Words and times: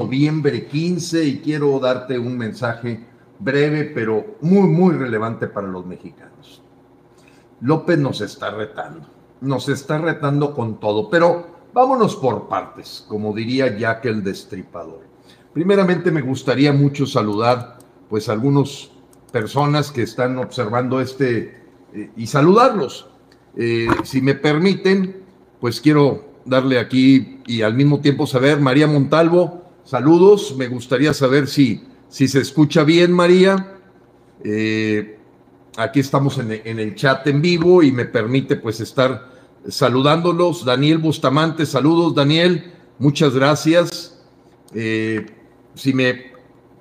noviembre 0.00 0.66
15 0.66 1.24
y 1.24 1.38
quiero 1.38 1.78
darte 1.78 2.18
un 2.18 2.36
mensaje 2.36 3.06
breve, 3.38 3.84
pero 3.84 4.36
muy, 4.40 4.66
muy 4.66 4.92
relevante 4.96 5.46
para 5.46 5.68
los 5.68 5.86
mexicanos. 5.86 6.62
López 7.60 7.96
nos 7.98 8.20
está 8.20 8.50
retando, 8.50 9.06
nos 9.40 9.68
está 9.68 9.98
retando 9.98 10.52
con 10.52 10.80
todo, 10.80 11.08
pero 11.08 11.46
vámonos 11.72 12.16
por 12.16 12.48
partes, 12.48 13.04
como 13.06 13.32
diría 13.32 13.78
Jack 13.78 14.06
el 14.06 14.24
Destripador. 14.24 15.02
Primeramente 15.52 16.10
me 16.10 16.22
gustaría 16.22 16.72
mucho 16.72 17.06
saludar 17.06 17.78
pues 18.10 18.28
a 18.28 18.32
algunas 18.32 18.90
personas 19.30 19.92
que 19.92 20.02
están 20.02 20.38
observando 20.38 21.00
este 21.00 21.62
eh, 21.92 22.10
y 22.16 22.26
saludarlos. 22.26 23.08
Eh, 23.56 23.86
si 24.02 24.20
me 24.20 24.34
permiten, 24.34 25.22
pues 25.60 25.80
quiero 25.80 26.34
darle 26.44 26.80
aquí 26.80 27.40
y 27.46 27.62
al 27.62 27.74
mismo 27.74 28.00
tiempo 28.00 28.26
saber, 28.26 28.58
María 28.58 28.88
Montalvo, 28.88 29.63
saludos, 29.84 30.54
me 30.56 30.68
gustaría 30.68 31.14
saber 31.14 31.46
si, 31.46 31.84
si 32.08 32.28
se 32.28 32.40
escucha 32.40 32.84
bien, 32.84 33.12
María. 33.12 33.78
Eh, 34.42 35.18
aquí 35.76 36.00
estamos 36.00 36.38
en, 36.38 36.50
el 36.50 36.94
chat 36.94 37.26
en 37.26 37.40
vivo 37.40 37.82
y 37.82 37.92
me 37.92 38.04
permite 38.04 38.56
pues 38.56 38.80
estar 38.80 39.30
saludándolos. 39.68 40.64
Daniel 40.64 40.98
Bustamante, 40.98 41.66
saludos, 41.66 42.14
Daniel, 42.14 42.72
muchas 42.98 43.34
gracias. 43.34 44.22
Eh, 44.74 45.26
si 45.74 45.92
me 45.92 46.32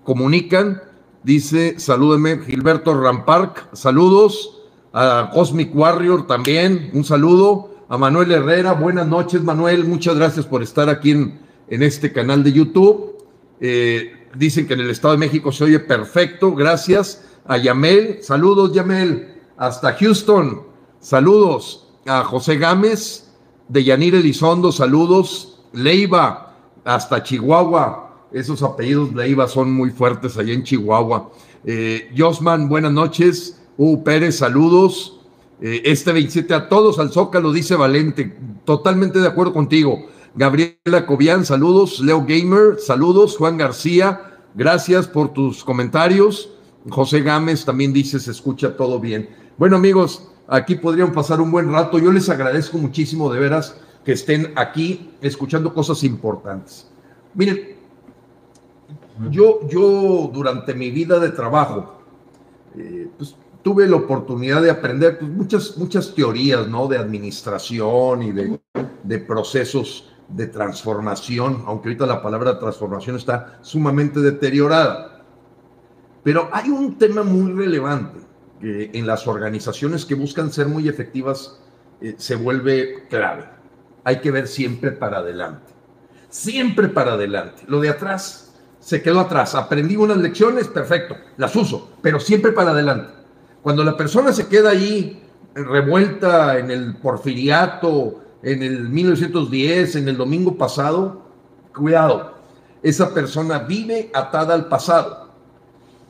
comunican, 0.04 0.82
dice, 1.24 1.80
salúdeme, 1.80 2.40
Gilberto 2.40 3.00
Rampark, 3.00 3.70
saludos. 3.74 4.60
A 4.96 5.32
Cosmic 5.34 5.76
Warrior 5.76 6.28
también, 6.28 6.92
un 6.94 7.04
saludo 7.04 7.74
a 7.90 7.98
Manuel 7.98 8.32
Herrera. 8.32 8.74
Buenas 8.74 9.08
noches, 9.08 9.42
Manuel. 9.42 9.86
Muchas 9.86 10.16
gracias 10.16 10.46
por 10.46 10.62
estar 10.62 10.88
aquí 10.88 11.12
en, 11.12 11.40
en 11.74 11.82
este 11.82 12.14
canal 12.14 12.44
de 12.44 12.52
YouTube. 12.52 13.18
Eh, 13.60 14.28
dicen 14.36 14.68
que 14.68 14.76
en 14.76 14.82
el 14.82 14.92
Estado 14.92 15.16
de 15.16 15.18
México 15.18 15.52
se 15.52 15.64
oye 15.64 15.80
perfecto. 15.80 16.54
Gracias 16.54 17.26
a 17.48 17.58
Yamel. 17.58 18.20
Saludos, 18.22 18.74
Yamel. 18.74 19.42
Hasta 19.58 19.94
Houston. 19.94 20.62
Saludos 21.00 21.88
a 22.06 22.24
José 22.26 22.58
Gámez, 22.58 23.32
de 23.70 23.84
Yanir 23.84 24.14
Elizondo. 24.14 24.72
Saludos. 24.72 25.62
Leiva, 25.74 26.56
hasta 26.84 27.24
Chihuahua. 27.24 28.28
Esos 28.32 28.62
apellidos 28.62 29.12
Leiva 29.16 29.48
son 29.48 29.72
muy 29.72 29.90
fuertes 29.90 30.38
allá 30.38 30.54
en 30.54 30.64
Chihuahua. 30.64 31.32
Eh, 31.66 32.14
Josman, 32.16 32.70
buenas 32.70 32.92
noches. 32.92 33.60
U 33.78 34.04
Pérez, 34.04 34.38
saludos. 34.38 35.20
Eh, 35.60 35.82
este 35.86 36.12
27 36.12 36.54
a 36.54 36.70
todos 36.70 37.00
al 37.00 37.12
Zócalo, 37.12 37.52
dice 37.52 37.76
Valente. 37.76 38.38
Totalmente 38.64 39.18
de 39.18 39.28
acuerdo 39.28 39.54
contigo. 39.54 40.13
Gabriela 40.36 41.06
Cobian, 41.06 41.46
saludos. 41.46 42.00
Leo 42.00 42.26
Gamer, 42.26 42.80
saludos. 42.80 43.38
Juan 43.38 43.58
García, 43.58 44.40
gracias 44.56 45.08
por 45.08 45.34
tus 45.34 45.64
comentarios. 45.64 46.50
José 46.90 47.22
Gámez 47.22 47.66
también 47.66 47.94
dice, 47.94 48.20
se 48.20 48.32
escucha 48.32 48.76
todo 48.76 49.00
bien. 49.00 49.30
Bueno, 49.58 49.76
amigos, 49.76 50.28
aquí 50.48 50.76
podrían 50.76 51.12
pasar 51.12 51.40
un 51.40 51.52
buen 51.52 51.72
rato. 51.72 52.00
Yo 52.00 52.12
les 52.12 52.30
agradezco 52.30 52.78
muchísimo 52.78 53.32
de 53.32 53.40
veras 53.40 53.78
que 54.04 54.14
estén 54.14 54.52
aquí 54.56 55.12
escuchando 55.22 55.74
cosas 55.74 56.04
importantes. 56.04 56.88
Miren, 57.36 57.78
yo, 59.30 59.60
yo 59.70 60.32
durante 60.34 60.74
mi 60.74 60.90
vida 60.90 61.20
de 61.20 61.30
trabajo, 61.30 62.00
eh, 62.76 63.08
pues 63.18 63.36
tuve 63.62 63.88
la 63.88 63.96
oportunidad 63.96 64.62
de 64.62 64.72
aprender 64.72 65.20
pues, 65.20 65.32
muchas, 65.32 65.78
muchas 65.78 66.14
teorías, 66.14 66.68
¿no? 66.68 66.88
De 66.88 66.98
administración 66.98 68.24
y 68.24 68.32
de, 68.32 68.60
de, 69.04 69.20
procesos 69.20 70.13
de 70.36 70.48
transformación, 70.48 71.64
aunque 71.66 71.90
ahorita 71.90 72.06
la 72.06 72.22
palabra 72.22 72.60
transformación 72.60 73.16
está 73.16 73.60
sumamente 73.62 74.20
deteriorada. 74.20 75.24
Pero 76.24 76.50
hay 76.52 76.70
un 76.70 76.98
tema 76.98 77.24
muy 77.24 77.52
relevante 77.52 78.20
que 78.60 78.92
en 78.94 79.06
las 79.06 79.28
organizaciones 79.28 80.06
que 80.06 80.16
buscan 80.16 80.52
ser 80.52 80.68
muy 80.68 80.88
efectivas 80.88 81.60
eh, 82.02 82.16
se 82.18 82.36
vuelve 82.36 83.06
clave. 83.10 83.46
Hay 84.04 84.20
que 84.20 84.32
ver 84.32 84.48
siempre 84.48 84.92
para 84.92 85.20
adelante. 85.20 85.74
Siempre 86.30 86.90
para 86.90 87.14
adelante. 87.14 87.64
Lo 87.68 87.80
de 87.80 87.90
atrás 87.90 88.54
se 88.80 89.02
quedó 89.02 89.20
atrás. 89.20 89.56
Aprendí 89.56 89.96
unas 89.96 90.18
lecciones, 90.18 90.68
perfecto, 90.68 91.16
las 91.38 91.56
uso, 91.56 91.92
pero 92.02 92.20
siempre 92.20 92.52
para 92.52 92.72
adelante 92.72 93.24
cuando 93.64 93.84
la 93.86 93.96
persona 93.96 94.34
se 94.34 94.48
queda 94.48 94.72
ahí 94.72 95.24
revuelta 95.56 96.60
en 96.60 96.70
el 96.70 96.98
porfiriato, 96.98 98.22
en 98.44 98.62
el 98.62 98.90
1910, 98.90 99.96
en 99.96 100.10
el 100.10 100.18
domingo 100.18 100.56
pasado, 100.58 101.24
cuidado, 101.74 102.34
esa 102.82 103.14
persona 103.14 103.60
vive 103.60 104.12
atada 104.14 104.54
al 104.54 104.68
pasado. 104.68 105.24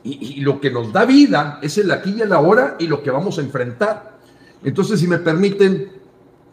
Y, 0.02 0.42
lo 0.42 0.60
que 0.60 0.70
nos 0.70 0.92
da 0.92 1.06
vida 1.06 1.58
es 1.62 1.78
el 1.78 1.90
aquí 1.90 2.14
y 2.18 2.20
el 2.20 2.32
ahora 2.32 2.76
y 2.78 2.88
lo 2.88 3.02
que 3.02 3.10
vamos 3.10 3.38
a 3.38 3.40
enfrentar. 3.40 4.18
Entonces, 4.62 5.00
si 5.00 5.08
me 5.08 5.16
permiten, 5.16 5.92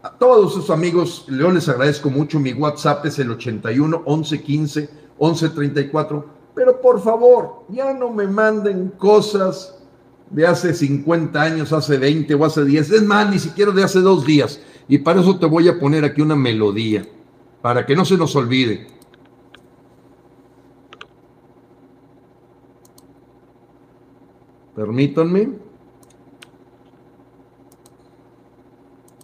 a 0.04 0.12
todos 0.12 0.54
sus 0.54 0.70
amigos, 0.70 1.26
yo 1.28 1.52
les 1.52 1.68
agradezco 1.68 2.10
mucho. 2.10 2.40
Mi 2.40 2.54
WhatsApp 2.54 3.06
es 3.08 3.20
el 3.20 3.32
81 3.32 4.04
11 4.06 4.42
15 4.42 4.90
11 5.18 5.50
34. 5.50 6.26
Pero 6.56 6.80
por 6.80 7.02
favor, 7.02 7.66
ya 7.70 7.94
no 7.94 8.10
me 8.10 8.26
manden 8.26 8.90
cosas 8.98 9.76
de 10.30 10.48
hace 10.48 10.74
50 10.74 11.42
años, 11.42 11.74
hace 11.74 11.98
20 11.98 12.34
o 12.36 12.46
hace 12.46 12.64
10, 12.64 12.92
es 12.92 13.04
más, 13.04 13.30
ni 13.30 13.38
siquiera 13.38 13.72
de 13.72 13.84
hace 13.84 14.00
dos 14.00 14.26
días. 14.26 14.60
Y 14.92 14.98
para 14.98 15.22
eso 15.22 15.40
te 15.40 15.46
voy 15.46 15.70
a 15.70 15.80
poner 15.80 16.04
aquí 16.04 16.20
una 16.20 16.36
melodía, 16.36 17.08
para 17.62 17.86
que 17.86 17.96
no 17.96 18.04
se 18.04 18.18
nos 18.18 18.36
olvide. 18.36 18.88
Permítanme. 24.76 25.50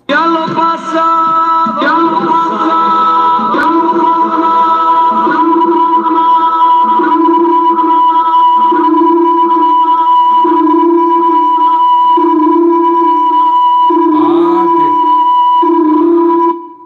Ya 0.07 0.25
lo 0.25 0.45
pasa, 0.55 1.77
ya 1.81 1.97
lo 1.99 2.19
pasa. 2.29 2.96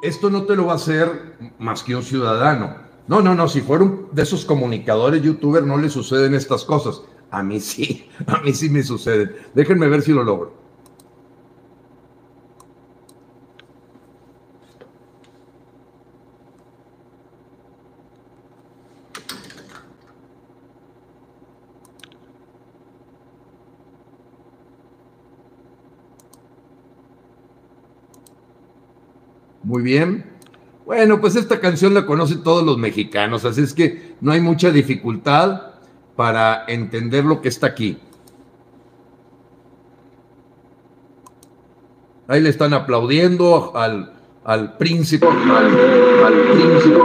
Esto 0.02 0.30
no 0.30 0.44
te 0.44 0.56
lo 0.56 0.68
va 0.68 0.74
a 0.74 0.76
hacer 0.76 1.36
más 1.60 1.84
que 1.84 1.96
un 1.96 2.04
ciudadano. 2.04 2.76
No, 3.08 3.22
no, 3.22 3.36
no, 3.36 3.48
si 3.48 3.62
fueron 3.62 4.08
de 4.12 4.24
esos 4.24 4.46
comunicadores, 4.46 5.22
youtubers, 5.22 5.66
no 5.66 5.78
le 5.78 5.90
suceden 5.90 6.34
estas 6.34 6.64
cosas. 6.64 7.02
A 7.30 7.44
mí 7.44 7.60
sí, 7.60 8.10
a 8.28 8.40
mí 8.42 8.54
sí 8.54 8.70
me 8.70 8.84
suceden. 8.84 9.36
Déjenme 9.54 9.88
ver 9.88 10.02
si 10.02 10.12
lo 10.12 10.24
logro. 10.24 10.61
Muy 29.72 29.84
bien. 29.84 30.26
Bueno, 30.86 31.22
pues 31.22 31.38
esta 31.38 31.62
canción 31.62 31.94
la 31.94 32.06
conocen 32.06 32.44
todos 32.44 32.62
los 32.62 32.78
mexicanos, 32.78 33.46
así 33.46 33.62
es 33.62 33.74
que 33.74 34.16
no 34.20 34.34
hay 34.34 34.42
mucha 34.42 34.70
dificultad 34.70 35.62
para 36.18 36.66
entender 36.68 37.24
lo 37.24 37.42
que 37.42 37.48
está 37.48 37.68
aquí. 37.68 37.98
Ahí 42.28 42.42
le 42.42 42.50
están 42.50 42.74
aplaudiendo 42.74 43.72
al, 43.74 44.12
al 44.44 44.76
príncipe. 44.76 45.26
al 45.26 46.34
príncipe. 46.52 47.00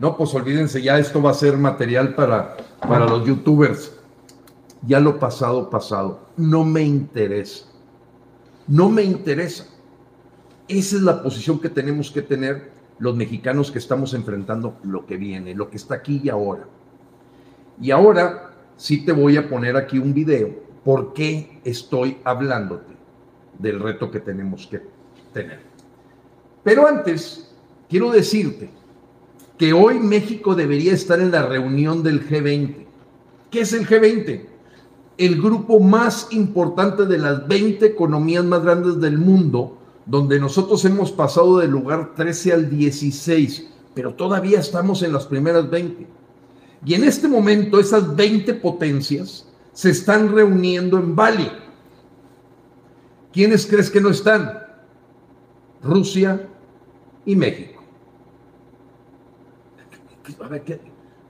No, 0.00 0.16
pues 0.16 0.34
olvídense, 0.34 0.80
ya 0.80 0.98
esto 0.98 1.20
va 1.20 1.30
a 1.30 1.34
ser 1.34 1.58
material 1.58 2.14
para, 2.14 2.56
para 2.80 3.04
los 3.04 3.26
youtubers. 3.26 3.92
Ya 4.86 4.98
lo 4.98 5.18
pasado, 5.18 5.68
pasado. 5.68 6.20
No 6.38 6.64
me 6.64 6.82
interesa. 6.82 7.66
No 8.66 8.88
me 8.88 9.02
interesa. 9.02 9.66
Esa 10.68 10.96
es 10.96 11.02
la 11.02 11.22
posición 11.22 11.60
que 11.60 11.68
tenemos 11.68 12.10
que 12.10 12.22
tener 12.22 12.70
los 12.98 13.14
mexicanos 13.14 13.70
que 13.70 13.78
estamos 13.78 14.14
enfrentando 14.14 14.78
lo 14.84 15.04
que 15.04 15.18
viene, 15.18 15.54
lo 15.54 15.68
que 15.68 15.76
está 15.76 15.96
aquí 15.96 16.22
y 16.24 16.30
ahora. 16.30 16.64
Y 17.78 17.90
ahora, 17.90 18.54
sí 18.78 19.04
te 19.04 19.12
voy 19.12 19.36
a 19.36 19.50
poner 19.50 19.76
aquí 19.76 19.98
un 19.98 20.14
video. 20.14 20.48
¿Por 20.82 21.12
qué 21.12 21.60
estoy 21.62 22.16
hablándote 22.24 22.94
del 23.58 23.78
reto 23.78 24.10
que 24.10 24.20
tenemos 24.20 24.66
que 24.66 24.80
tener? 25.34 25.60
Pero 26.62 26.86
antes, 26.86 27.54
quiero 27.86 28.10
decirte 28.10 28.79
que 29.60 29.74
hoy 29.74 30.00
México 30.00 30.54
debería 30.54 30.94
estar 30.94 31.20
en 31.20 31.32
la 31.32 31.42
reunión 31.42 32.02
del 32.02 32.26
G20. 32.26 32.86
¿Qué 33.50 33.60
es 33.60 33.74
el 33.74 33.86
G20? 33.86 34.46
El 35.18 35.42
grupo 35.42 35.78
más 35.80 36.28
importante 36.30 37.04
de 37.04 37.18
las 37.18 37.46
20 37.46 37.84
economías 37.84 38.42
más 38.42 38.62
grandes 38.62 38.98
del 39.02 39.18
mundo, 39.18 39.76
donde 40.06 40.40
nosotros 40.40 40.82
hemos 40.86 41.12
pasado 41.12 41.58
del 41.58 41.72
lugar 41.72 42.14
13 42.16 42.54
al 42.54 42.70
16, 42.70 43.66
pero 43.92 44.14
todavía 44.14 44.60
estamos 44.60 45.02
en 45.02 45.12
las 45.12 45.26
primeras 45.26 45.68
20. 45.68 46.06
Y 46.86 46.94
en 46.94 47.04
este 47.04 47.28
momento 47.28 47.78
esas 47.78 48.16
20 48.16 48.54
potencias 48.54 49.46
se 49.74 49.90
están 49.90 50.34
reuniendo 50.34 50.96
en 50.96 51.14
Bali. 51.14 51.52
¿Quiénes 53.30 53.66
crees 53.66 53.90
que 53.90 54.00
no 54.00 54.08
están? 54.08 54.58
Rusia 55.82 56.48
y 57.26 57.36
México. 57.36 57.79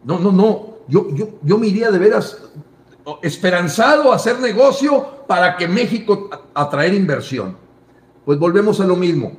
No, 0.04 0.18
no, 0.18 0.32
no. 0.32 0.76
Yo, 0.88 1.14
yo, 1.14 1.28
yo 1.42 1.58
me 1.58 1.68
iría 1.68 1.90
de 1.90 1.98
veras 1.98 2.42
esperanzado 3.22 4.12
a 4.12 4.16
hacer 4.16 4.40
negocio 4.40 5.24
para 5.26 5.56
que 5.56 5.68
México 5.68 6.30
atraer 6.54 6.94
inversión. 6.94 7.56
Pues 8.24 8.38
volvemos 8.38 8.80
a 8.80 8.86
lo 8.86 8.96
mismo 8.96 9.32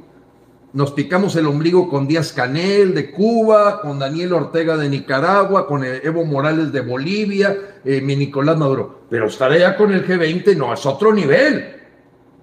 nos 0.73 0.91
picamos 0.91 1.35
el 1.35 1.47
ombligo 1.47 1.89
con 1.89 2.07
Díaz 2.07 2.31
Canel 2.31 2.93
de 2.93 3.11
Cuba, 3.11 3.81
con 3.81 3.99
Daniel 3.99 4.31
Ortega 4.33 4.77
de 4.77 4.87
Nicaragua, 4.87 5.67
con 5.67 5.83
Evo 5.83 6.23
Morales 6.23 6.71
de 6.71 6.79
Bolivia, 6.79 7.79
eh, 7.83 7.99
mi 7.99 8.15
Nicolás 8.15 8.57
Maduro. 8.57 9.01
Pero 9.09 9.27
estar 9.27 9.51
allá 9.51 9.75
con 9.75 9.91
el 9.91 10.07
G20 10.07 10.55
no, 10.55 10.73
es 10.73 10.85
otro 10.85 11.13
nivel, 11.13 11.75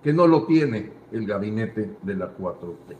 que 0.02 0.12
no 0.12 0.26
lo 0.26 0.44
tiene 0.44 0.90
el 1.10 1.26
gabinete 1.26 1.96
de 2.02 2.14
la 2.14 2.26
4T. 2.36 2.96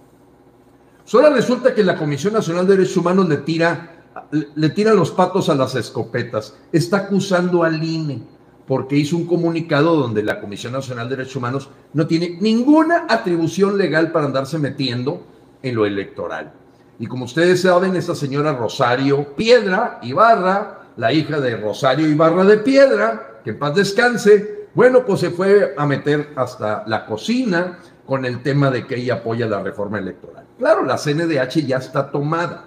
Solo 1.05 1.31
resulta 1.31 1.75
que 1.75 1.85
la 1.85 1.97
Comisión 1.97 2.33
Nacional 2.33 2.67
de 2.67 2.77
Derechos 2.77 2.97
Humanos 2.97 3.29
le 3.29 3.39
tira, 3.39 3.98
le 4.31 4.69
tira 4.71 4.95
los 4.95 5.11
patos 5.11 5.49
a 5.49 5.55
las 5.55 5.75
escopetas. 5.75 6.55
Está 6.73 6.99
acusando 6.99 7.63
al 7.63 7.83
INE 7.83 8.23
porque 8.67 8.97
hizo 8.97 9.17
un 9.17 9.27
comunicado 9.27 9.97
donde 9.97 10.23
la 10.23 10.41
Comisión 10.41 10.75
Nacional 10.75 11.09
de 11.09 11.17
Derechos 11.17 11.37
Humanos 11.37 11.71
no 11.95 12.07
tiene 12.07 12.37
ninguna 12.41 13.07
atribución 13.09 13.79
legal 13.79 14.13
para 14.13 14.27
andarse 14.27 14.59
metiendo 14.59 15.23
en 15.63 15.75
lo 15.75 15.87
electoral. 15.87 16.53
Y 16.99 17.07
como 17.07 17.25
ustedes 17.25 17.63
saben, 17.63 17.97
esta 17.97 18.15
señora 18.15 18.53
Rosario 18.53 19.35
Piedra 19.35 19.99
Ibarra, 20.03 20.81
la 20.97 21.13
hija 21.13 21.41
de 21.41 21.57
Rosario 21.57 22.09
Ibarra 22.09 22.45
de 22.45 22.59
Piedra, 22.59 23.41
que 23.43 23.51
en 23.51 23.59
paz 23.59 23.75
descanse, 23.75 24.69
bueno, 24.75 25.05
pues 25.07 25.21
se 25.21 25.31
fue 25.31 25.75
a 25.77 25.87
meter 25.87 26.33
hasta 26.37 26.85
la 26.87 27.07
cocina 27.07 27.79
con 28.05 28.25
el 28.25 28.43
tema 28.43 28.71
de 28.71 28.87
que 28.87 28.97
ella 28.97 29.15
apoya 29.15 29.47
la 29.47 29.63
reforma 29.63 29.99
electoral. 29.99 30.45
Claro, 30.59 30.85
la 30.85 30.99
CNDH 30.99 31.67
ya 31.67 31.79
está 31.79 32.11
tomada. 32.11 32.65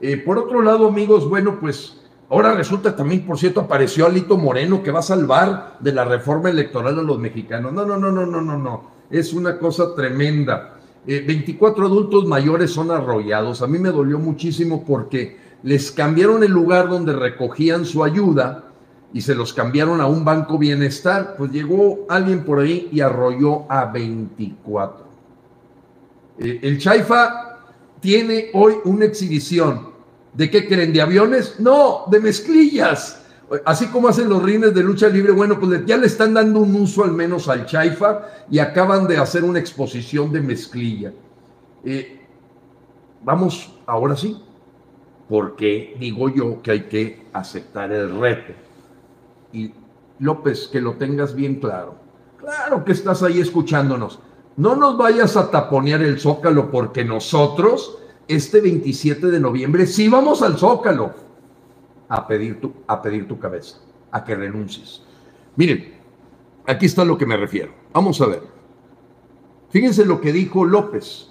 Eh, 0.00 0.16
por 0.18 0.38
otro 0.38 0.62
lado, 0.62 0.88
amigos, 0.88 1.28
bueno, 1.28 1.58
pues 1.60 1.96
Ahora 2.28 2.54
resulta 2.54 2.96
también, 2.96 3.24
por 3.24 3.38
cierto, 3.38 3.60
apareció 3.60 4.06
Alito 4.06 4.36
Moreno 4.36 4.82
que 4.82 4.90
va 4.90 4.98
a 4.98 5.02
salvar 5.02 5.76
de 5.78 5.92
la 5.92 6.04
reforma 6.04 6.50
electoral 6.50 6.98
a 6.98 7.02
los 7.02 7.18
mexicanos. 7.18 7.72
No, 7.72 7.86
no, 7.86 7.96
no, 7.96 8.10
no, 8.10 8.26
no, 8.26 8.40
no, 8.40 8.58
no. 8.58 8.90
Es 9.10 9.32
una 9.32 9.58
cosa 9.58 9.94
tremenda. 9.94 10.74
24 11.06 11.84
eh, 11.84 11.86
adultos 11.86 12.26
mayores 12.26 12.72
son 12.72 12.90
arrollados. 12.90 13.62
A 13.62 13.68
mí 13.68 13.78
me 13.78 13.90
dolió 13.90 14.18
muchísimo 14.18 14.84
porque 14.84 15.36
les 15.62 15.92
cambiaron 15.92 16.42
el 16.42 16.50
lugar 16.50 16.88
donde 16.88 17.12
recogían 17.12 17.84
su 17.84 18.02
ayuda 18.02 18.64
y 19.12 19.20
se 19.20 19.36
los 19.36 19.52
cambiaron 19.52 20.00
a 20.00 20.06
un 20.06 20.24
banco 20.24 20.58
bienestar. 20.58 21.36
Pues 21.38 21.52
llegó 21.52 22.06
alguien 22.08 22.42
por 22.42 22.58
ahí 22.58 22.88
y 22.90 23.00
arrolló 23.02 23.70
a 23.70 23.84
24. 23.84 25.06
Eh, 26.40 26.58
el 26.60 26.78
Chaifa 26.78 27.45
tiene 28.06 28.50
hoy 28.54 28.74
una 28.84 29.04
exhibición 29.04 29.96
¿De 30.32 30.48
qué 30.48 30.68
creen? 30.68 30.92
¿De 30.92 31.00
aviones? 31.00 31.58
No, 31.58 32.04
de 32.08 32.20
mezclillas. 32.20 33.24
Así 33.64 33.86
como 33.86 34.06
hacen 34.08 34.28
los 34.28 34.42
rines 34.42 34.74
de 34.74 34.82
lucha 34.82 35.08
libre, 35.08 35.32
bueno, 35.32 35.58
pues 35.58 35.84
ya 35.86 35.96
le 35.96 36.06
están 36.06 36.34
dando 36.34 36.60
un 36.60 36.74
uso 36.76 37.02
al 37.02 37.12
menos 37.12 37.48
al 37.48 37.64
chaifa 37.64 38.20
y 38.50 38.58
acaban 38.58 39.08
de 39.08 39.16
hacer 39.16 39.44
una 39.44 39.58
exposición 39.58 40.30
de 40.30 40.40
mezclilla. 40.42 41.12
Eh, 41.84 42.20
vamos, 43.24 43.72
ahora 43.86 44.14
sí, 44.14 44.40
porque 45.28 45.96
digo 45.98 46.28
yo 46.28 46.60
que 46.60 46.70
hay 46.70 46.82
que 46.82 47.26
aceptar 47.32 47.90
el 47.90 48.20
reto. 48.20 48.52
Y 49.52 49.72
López, 50.18 50.68
que 50.70 50.80
lo 50.82 50.94
tengas 50.94 51.34
bien 51.34 51.60
claro. 51.60 51.94
Claro 52.38 52.84
que 52.84 52.92
estás 52.92 53.22
ahí 53.22 53.40
escuchándonos. 53.40 54.20
No 54.56 54.74
nos 54.74 54.96
vayas 54.96 55.36
a 55.36 55.50
taponear 55.50 56.02
el 56.02 56.18
zócalo 56.18 56.70
porque 56.70 57.04
nosotros 57.04 57.98
este 58.28 58.60
27 58.60 59.28
de 59.28 59.40
noviembre 59.40 59.86
sí 59.86 60.08
vamos 60.08 60.42
al 60.42 60.58
Zócalo 60.58 61.14
a 62.08 62.26
pedir 62.26 62.60
tu, 62.60 62.72
a 62.86 63.00
pedir 63.02 63.28
tu 63.28 63.38
cabeza, 63.38 63.78
a 64.10 64.24
que 64.24 64.34
renuncies. 64.34 65.02
Miren, 65.56 65.94
aquí 66.66 66.86
está 66.86 67.04
lo 67.04 67.16
que 67.18 67.26
me 67.26 67.36
refiero. 67.36 67.72
Vamos 67.92 68.20
a 68.20 68.26
ver. 68.26 68.42
Fíjense 69.70 70.04
lo 70.04 70.20
que 70.20 70.32
dijo 70.32 70.64
López. 70.64 71.30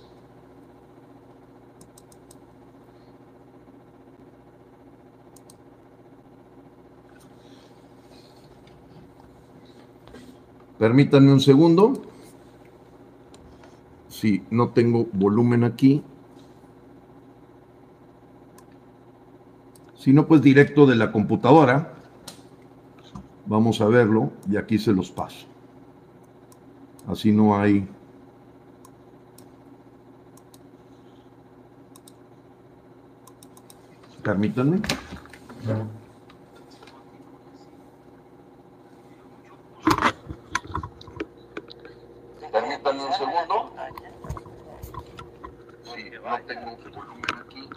Permítanme 10.78 11.32
un 11.32 11.40
segundo. 11.40 12.15
Si 14.16 14.46
no 14.50 14.70
tengo 14.70 15.08
volumen 15.12 15.66
aquí. 15.66 16.02
Si 19.98 20.14
no, 20.14 20.26
pues 20.26 20.42
directo 20.42 20.86
de 20.86 20.96
la 20.96 21.12
computadora. 21.12 21.96
Vamos 23.46 23.82
a 23.82 23.88
verlo 23.88 24.32
y 24.50 24.56
aquí 24.56 24.80
se 24.80 24.94
los 24.94 25.12
paso. 25.12 25.46
Así 27.08 27.34
no 27.34 27.60
hay... 27.60 27.86
Permítanme 34.24 34.82
un 43.00 43.14
segundo. 43.14 43.74
Sí, 45.84 46.12
no 46.24 46.40
tengo 46.46 46.78
volumen 46.94 47.36
aquí. 47.46 47.70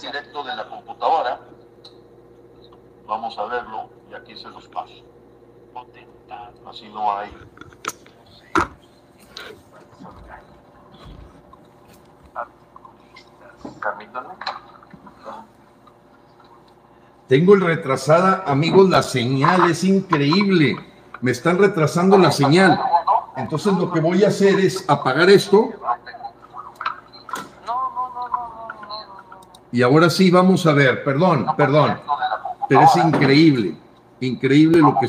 Directo 0.00 0.42
de 0.42 0.56
la 0.56 0.66
computadora. 0.66 1.40
Vamos 3.06 3.38
a 3.38 3.44
verlo 3.44 3.90
y 4.10 4.14
aquí 4.14 4.34
se 4.34 4.48
los 4.48 4.66
paso. 4.68 4.94
Así 6.66 6.88
no 6.88 7.12
hay. 7.12 7.30
Tengo 17.28 17.54
el 17.54 17.60
retrasada, 17.60 18.44
amigos, 18.46 18.88
la 18.88 19.02
señal 19.02 19.70
es 19.70 19.84
increíble. 19.84 20.76
Me 21.20 21.30
están 21.30 21.58
retrasando 21.58 22.16
la 22.16 22.32
señal. 22.32 22.80
Entonces 23.36 23.74
lo 23.74 23.92
que 23.92 24.00
voy 24.00 24.24
a 24.24 24.28
hacer 24.28 24.60
es 24.60 24.88
apagar 24.88 25.28
esto 25.28 25.70
Y 29.72 29.82
ahora 29.82 30.10
sí, 30.10 30.30
vamos 30.30 30.66
a 30.66 30.72
ver, 30.72 31.04
perdón, 31.04 31.46
perdón, 31.56 31.98
pero 32.68 32.82
es 32.82 32.96
increíble, 32.96 33.74
increíble 34.20 34.78
lo 34.78 34.96
que... 34.98 35.08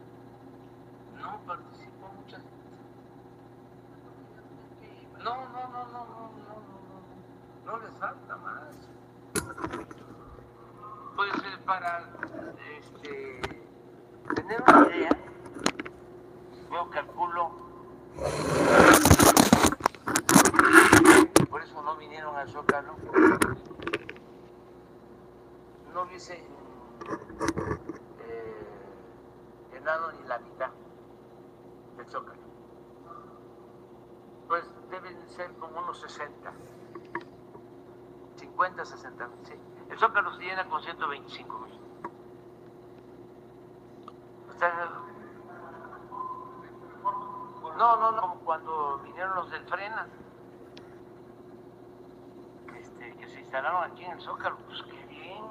instalaron 53.51 53.83
aquí 53.83 54.05
en 54.05 54.11
el 54.13 54.21
Zócalo, 54.21 54.55
pues 54.65 54.81
qué 54.83 55.05
bien. 55.07 55.43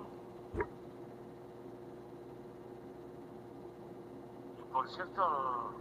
Por 4.73 4.89
cierto, 4.89 5.75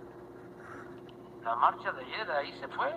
la 1.42 1.56
marcha 1.56 1.94
de 1.94 2.04
ayer 2.04 2.30
ahí 2.30 2.60
se 2.60 2.68
fue, 2.68 2.94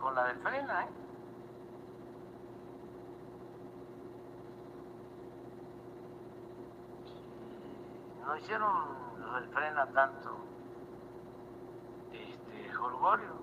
con 0.00 0.14
la 0.14 0.28
del 0.28 0.38
Frena, 0.38 0.84
¿eh? 0.84 0.88
No 8.24 8.36
hicieron 8.38 8.72
lo 9.20 9.34
del 9.34 9.48
Frena 9.50 9.86
tanto, 9.88 10.38
este, 12.14 12.72
Jorgorio. 12.72 13.34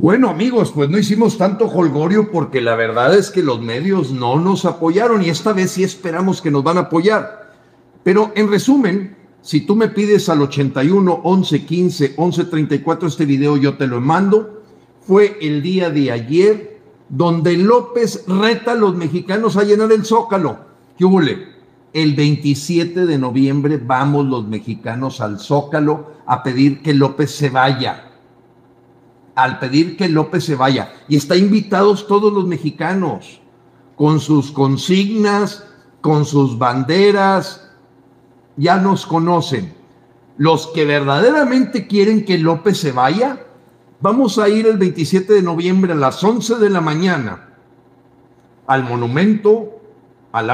Bueno, 0.00 0.30
amigos, 0.30 0.72
pues 0.74 0.88
no 0.88 0.96
hicimos 0.96 1.36
tanto 1.36 1.66
holgorio 1.66 2.30
porque 2.30 2.62
la 2.62 2.74
verdad 2.74 3.14
es 3.14 3.30
que 3.30 3.42
los 3.42 3.60
medios 3.60 4.12
no 4.12 4.40
nos 4.40 4.64
apoyaron 4.64 5.22
y 5.22 5.28
esta 5.28 5.52
vez 5.52 5.72
sí 5.72 5.84
esperamos 5.84 6.40
que 6.40 6.50
nos 6.50 6.64
van 6.64 6.78
a 6.78 6.82
apoyar. 6.88 7.52
Pero 8.02 8.32
en 8.34 8.50
resumen, 8.50 9.14
si 9.42 9.60
tú 9.60 9.76
me 9.76 9.88
pides 9.88 10.30
al 10.30 10.40
81 10.40 11.20
11 11.22 11.66
15 11.66 12.14
11 12.16 12.44
34 12.46 13.08
este 13.08 13.26
video, 13.26 13.58
yo 13.58 13.76
te 13.76 13.86
lo 13.86 14.00
mando. 14.00 14.62
Fue 15.02 15.36
el 15.42 15.60
día 15.60 15.90
de 15.90 16.10
ayer 16.10 16.80
donde 17.10 17.58
López 17.58 18.24
reta 18.26 18.72
a 18.72 18.76
los 18.76 18.96
mexicanos 18.96 19.58
a 19.58 19.64
llenar 19.64 19.92
el 19.92 20.06
zócalo. 20.06 20.60
¿Qué 20.96 21.04
hubo? 21.04 21.20
El 21.92 22.14
27 22.14 23.04
de 23.04 23.18
noviembre 23.18 23.76
vamos 23.76 24.24
los 24.24 24.48
mexicanos 24.48 25.20
al 25.20 25.38
zócalo 25.38 26.12
a 26.24 26.42
pedir 26.42 26.80
que 26.80 26.94
López 26.94 27.32
se 27.32 27.50
vaya 27.50 28.09
al 29.42 29.58
pedir 29.58 29.96
que 29.96 30.08
López 30.08 30.44
se 30.44 30.54
vaya. 30.54 30.92
Y 31.08 31.16
está 31.16 31.36
invitados 31.36 32.06
todos 32.06 32.32
los 32.32 32.46
mexicanos, 32.46 33.40
con 33.96 34.20
sus 34.20 34.50
consignas, 34.52 35.66
con 36.00 36.24
sus 36.24 36.58
banderas, 36.58 37.70
ya 38.56 38.76
nos 38.76 39.06
conocen. 39.06 39.74
Los 40.36 40.66
que 40.68 40.84
verdaderamente 40.84 41.86
quieren 41.86 42.24
que 42.24 42.38
López 42.38 42.78
se 42.78 42.92
vaya, 42.92 43.46
vamos 44.00 44.38
a 44.38 44.48
ir 44.48 44.66
el 44.66 44.78
27 44.78 45.32
de 45.32 45.42
noviembre 45.42 45.92
a 45.92 45.96
las 45.96 46.22
11 46.22 46.56
de 46.56 46.70
la 46.70 46.80
mañana 46.80 47.46
al 48.66 48.84
monumento, 48.84 49.80
al, 50.30 50.48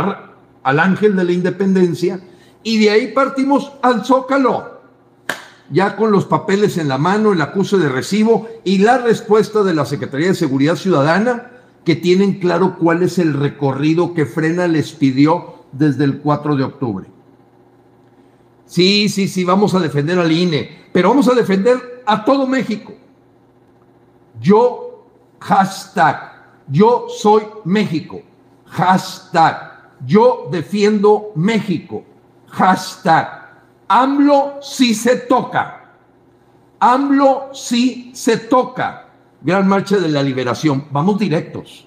al 0.62 0.80
Ángel 0.80 1.16
de 1.16 1.24
la 1.24 1.32
Independencia, 1.32 2.18
y 2.62 2.78
de 2.78 2.90
ahí 2.90 3.08
partimos 3.08 3.72
al 3.82 4.06
Zócalo 4.06 4.75
ya 5.70 5.96
con 5.96 6.12
los 6.12 6.24
papeles 6.26 6.78
en 6.78 6.88
la 6.88 6.98
mano, 6.98 7.32
el 7.32 7.40
acuse 7.40 7.78
de 7.78 7.88
recibo 7.88 8.48
y 8.64 8.78
la 8.78 8.98
respuesta 8.98 9.62
de 9.62 9.74
la 9.74 9.84
Secretaría 9.84 10.28
de 10.28 10.34
Seguridad 10.34 10.76
Ciudadana, 10.76 11.50
que 11.84 11.96
tienen 11.96 12.40
claro 12.40 12.76
cuál 12.78 13.02
es 13.02 13.18
el 13.18 13.34
recorrido 13.34 14.14
que 14.14 14.26
Frena 14.26 14.66
les 14.66 14.92
pidió 14.92 15.54
desde 15.72 16.04
el 16.04 16.18
4 16.18 16.56
de 16.56 16.64
octubre. 16.64 17.06
Sí, 18.66 19.08
sí, 19.08 19.28
sí, 19.28 19.44
vamos 19.44 19.74
a 19.74 19.80
defender 19.80 20.18
al 20.18 20.32
INE, 20.32 20.88
pero 20.92 21.10
vamos 21.10 21.28
a 21.28 21.34
defender 21.34 22.02
a 22.04 22.24
todo 22.24 22.46
México. 22.46 22.92
Yo, 24.40 25.06
hashtag, 25.40 26.32
yo 26.68 27.06
soy 27.08 27.44
México. 27.64 28.20
Hashtag, 28.66 29.90
yo 30.04 30.48
defiendo 30.50 31.32
México. 31.36 32.04
Hashtag, 32.48 33.35
AMLO 33.88 34.58
sí 34.60 34.94
se 34.94 35.16
toca. 35.16 35.92
AMLO 36.80 37.50
sí 37.52 38.10
se 38.14 38.36
toca. 38.38 39.08
Gran 39.40 39.68
Marcha 39.68 39.98
de 39.98 40.08
la 40.08 40.22
Liberación. 40.22 40.86
Vamos 40.90 41.18
directos. 41.18 41.86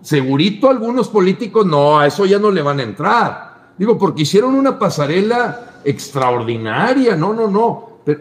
Segurito 0.00 0.70
algunos 0.70 1.08
políticos, 1.08 1.66
no, 1.66 1.98
a 1.98 2.06
eso 2.06 2.24
ya 2.24 2.38
no 2.38 2.50
le 2.50 2.62
van 2.62 2.80
a 2.80 2.84
entrar. 2.84 3.50
Digo, 3.76 3.98
porque 3.98 4.22
hicieron 4.22 4.54
una 4.54 4.78
pasarela 4.78 5.80
extraordinaria. 5.84 7.16
No, 7.16 7.34
no, 7.34 7.48
no. 7.48 7.88
Pero, 8.04 8.20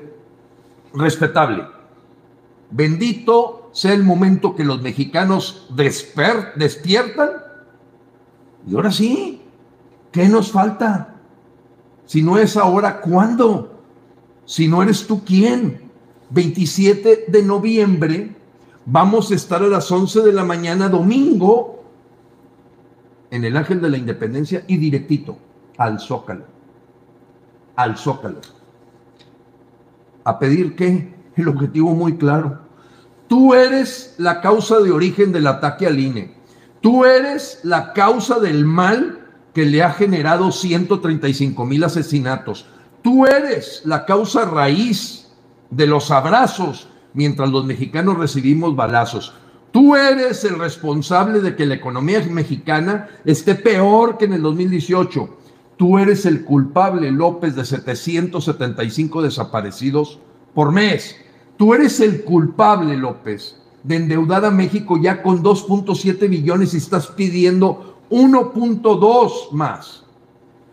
respetable. 0.94 1.66
Bendito 2.72 3.70
sea 3.72 3.94
el 3.94 4.04
momento 4.04 4.56
que 4.56 4.64
los 4.64 4.82
mexicanos 4.82 5.68
despiertan. 5.70 7.30
Y 8.68 8.76
ahora 8.76 8.92
sí, 8.92 9.42
¿qué 10.12 10.28
nos 10.28 10.52
falta? 10.52 11.19
Si 12.10 12.24
no 12.24 12.40
es 12.40 12.58
ahora, 12.58 13.02
¿cuándo? 13.02 13.84
Si 14.44 14.68
no 14.68 14.82
eres 14.82 15.06
tú, 15.06 15.24
¿quién? 15.24 15.92
27 16.32 17.26
de 17.28 17.44
noviembre, 17.44 18.36
vamos 18.84 19.30
a 19.30 19.36
estar 19.36 19.62
a 19.62 19.68
las 19.68 19.92
11 19.92 20.22
de 20.22 20.34
la 20.34 20.44
mañana, 20.44 20.90
domingo, 20.90 21.84
en 23.30 23.46
el 23.46 23.56
Ángel 23.56 23.80
de 23.80 23.92
la 23.92 23.98
Independencia 23.98 24.64
y 24.66 24.78
directito 24.78 25.38
al 25.78 26.00
Zócalo. 26.00 26.46
Al 27.76 27.96
Zócalo. 27.96 28.42
¿A 30.24 30.40
pedir 30.40 30.76
qué? 30.76 31.14
El 31.36 31.48
objetivo 31.48 31.94
muy 31.94 32.18
claro. 32.18 32.58
Tú 33.28 33.54
eres 33.54 34.16
la 34.18 34.42
causa 34.42 34.80
de 34.80 34.90
origen 34.90 35.32
del 35.32 35.46
ataque 35.46 35.86
al 35.86 36.00
INE. 36.00 36.34
Tú 36.82 37.06
eres 37.06 37.60
la 37.62 37.94
causa 37.94 38.40
del 38.40 38.66
mal 38.66 39.19
que 39.60 39.66
le 39.66 39.84
ha 39.84 39.92
generado 39.92 40.54
135 40.54 41.66
mil 41.66 41.84
asesinatos. 41.84 42.66
Tú 43.02 43.26
eres 43.26 43.82
la 43.84 44.06
causa 44.06 44.46
raíz 44.46 45.28
de 45.70 45.86
los 45.86 46.12
abrazos 46.12 46.88
mientras 47.14 47.50
los 47.50 47.66
mexicanos 47.66 48.18
recibimos 48.18 48.74
balazos. 48.74 49.34
Tú 49.74 49.98
eres 49.98 50.46
el 50.46 50.58
responsable 50.58 51.42
de 51.42 51.58
que 51.58 51.66
la 51.66 51.76
economía 51.76 52.26
mexicana 52.32 53.10
esté 53.26 53.54
peor 53.54 54.18
que 54.18 54.24
en 54.24 54.34
el 54.36 54.44
2018. 54.44 55.30
Tú 55.76 56.00
eres 56.00 56.26
el 56.26 56.46
culpable, 56.46 57.12
López, 57.12 57.54
de 57.58 57.66
775 57.66 59.22
desaparecidos 59.24 60.20
por 60.54 60.72
mes. 60.72 61.18
Tú 61.58 61.74
eres 61.74 62.00
el 62.00 62.24
culpable, 62.24 62.96
López, 62.96 63.58
de 63.84 63.98
endeudar 63.98 64.46
a 64.46 64.52
México 64.52 64.98
ya 64.98 65.22
con 65.22 65.44
2.7 65.44 66.30
billones 66.30 66.74
y 66.74 66.78
estás 66.78 67.08
pidiendo 67.08 67.89
1.2 68.10 69.52
más. 69.52 70.04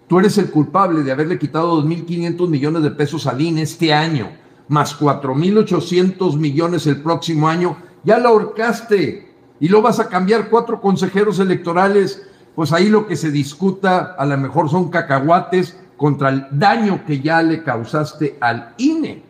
Tú 0.09 0.19
eres 0.19 0.39
el 0.39 0.51
culpable 0.51 1.03
de 1.03 1.13
haberle 1.13 1.39
quitado 1.39 1.83
2.500 1.83 2.49
millones 2.49 2.83
de 2.83 2.91
pesos 2.93 3.27
al 3.27 3.41
INE 3.41 3.63
este 3.63 3.93
año, 3.93 4.31
más 4.69 4.99
4.800 4.99 6.37
millones 6.37 6.87
el 6.87 7.03
próximo 7.03 7.49
año. 7.49 7.77
Ya 8.05 8.19
la 8.19 8.29
ahorcaste 8.29 9.35
y 9.59 9.69
lo 9.69 9.83
vas 9.83 9.99
a 9.99 10.09
cambiar 10.09 10.49
cuatro 10.49 10.81
consejeros 10.81 11.41
electorales. 11.41 12.23
Pues 12.55 12.73
ahí 12.73 12.89
lo 12.89 13.07
que 13.07 13.17
se 13.17 13.31
discuta 13.31 14.15
a 14.17 14.25
lo 14.25 14.37
mejor 14.39 14.71
son 14.71 14.91
cacahuates 14.91 15.79
contra 15.97 16.29
el 16.29 16.47
daño 16.53 17.05
que 17.05 17.21
ya 17.21 17.43
le 17.43 17.63
causaste 17.63 18.39
al 18.41 18.75
INE. 18.79 19.23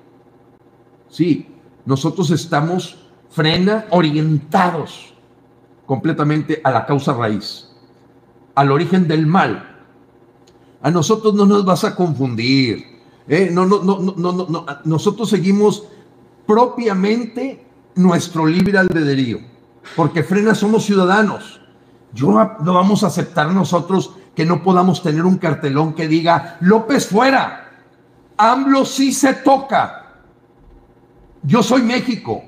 Sí, 1.08 1.48
nosotros 1.86 2.30
estamos 2.30 3.08
frena 3.30 3.86
orientados 3.90 5.14
completamente 5.86 6.60
a 6.62 6.70
la 6.70 6.84
causa 6.84 7.14
raíz 7.14 7.75
al 8.56 8.72
origen 8.72 9.06
del 9.06 9.26
mal. 9.26 9.76
A 10.82 10.90
nosotros 10.90 11.34
no 11.34 11.46
nos 11.46 11.64
vas 11.64 11.84
a 11.84 11.94
confundir. 11.94 12.84
¿eh? 13.28 13.50
No, 13.52 13.64
no, 13.64 13.82
no, 13.82 14.00
no, 14.00 14.14
no, 14.16 14.46
no, 14.48 14.66
Nosotros 14.84 15.30
seguimos 15.30 15.84
propiamente 16.46 17.64
nuestro 17.94 18.46
libre 18.46 18.78
albedrío, 18.78 19.38
porque 19.94 20.22
frena 20.22 20.54
somos 20.54 20.84
ciudadanos. 20.84 21.60
Yo 22.12 22.28
no 22.28 22.74
vamos 22.74 23.04
a 23.04 23.08
aceptar 23.08 23.52
nosotros 23.52 24.12
que 24.34 24.46
no 24.46 24.62
podamos 24.62 25.02
tener 25.02 25.24
un 25.24 25.38
cartelón 25.38 25.94
que 25.94 26.08
diga 26.08 26.56
López 26.60 27.06
fuera, 27.08 27.70
AMLO 28.36 28.84
sí 28.84 29.12
se 29.12 29.34
toca. 29.34 30.22
Yo 31.42 31.62
soy 31.62 31.82
México, 31.82 32.44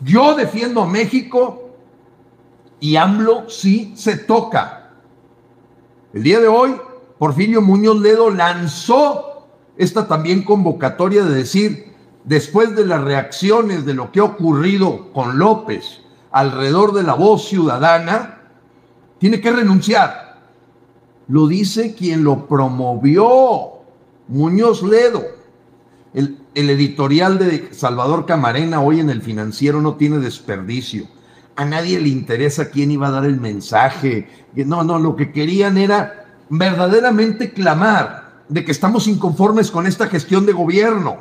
yo 0.00 0.34
defiendo 0.34 0.82
a 0.82 0.86
México 0.86 1.70
y 2.80 2.96
AMLO 2.96 3.48
sí 3.48 3.92
se 3.96 4.16
toca. 4.16 4.77
El 6.18 6.24
día 6.24 6.40
de 6.40 6.48
hoy, 6.48 6.74
Porfirio 7.16 7.62
Muñoz 7.62 8.00
Ledo 8.00 8.28
lanzó 8.28 9.46
esta 9.76 10.08
también 10.08 10.42
convocatoria 10.42 11.22
de 11.22 11.32
decir, 11.32 11.94
después 12.24 12.74
de 12.74 12.84
las 12.84 13.04
reacciones 13.04 13.86
de 13.86 13.94
lo 13.94 14.10
que 14.10 14.18
ha 14.18 14.24
ocurrido 14.24 15.12
con 15.12 15.38
López 15.38 16.00
alrededor 16.32 16.92
de 16.92 17.04
la 17.04 17.14
voz 17.14 17.46
ciudadana, 17.46 18.40
tiene 19.18 19.40
que 19.40 19.52
renunciar. 19.52 20.40
Lo 21.28 21.46
dice 21.46 21.94
quien 21.94 22.24
lo 22.24 22.48
promovió, 22.48 23.74
Muñoz 24.26 24.82
Ledo. 24.82 25.22
El, 26.14 26.40
el, 26.56 26.70
editorial 26.70 27.38
de 27.38 27.72
Salvador 27.72 28.26
Camarena 28.26 28.80
hoy 28.80 28.98
en 28.98 29.10
el 29.10 29.22
financiero 29.22 29.80
no 29.80 29.94
tiene 29.94 30.18
desperdicio. 30.18 31.06
A 31.58 31.64
nadie 31.64 31.98
le 31.98 32.08
interesa 32.08 32.70
quién 32.70 32.92
iba 32.92 33.08
a 33.08 33.10
dar 33.10 33.24
el 33.24 33.40
mensaje. 33.40 34.28
No, 34.54 34.84
no, 34.84 34.96
lo 35.00 35.16
que 35.16 35.32
querían 35.32 35.76
era 35.76 36.24
verdaderamente 36.48 37.52
clamar 37.52 38.44
de 38.48 38.64
que 38.64 38.70
estamos 38.70 39.08
inconformes 39.08 39.72
con 39.72 39.84
esta 39.84 40.06
gestión 40.06 40.46
de 40.46 40.52
gobierno. 40.52 41.16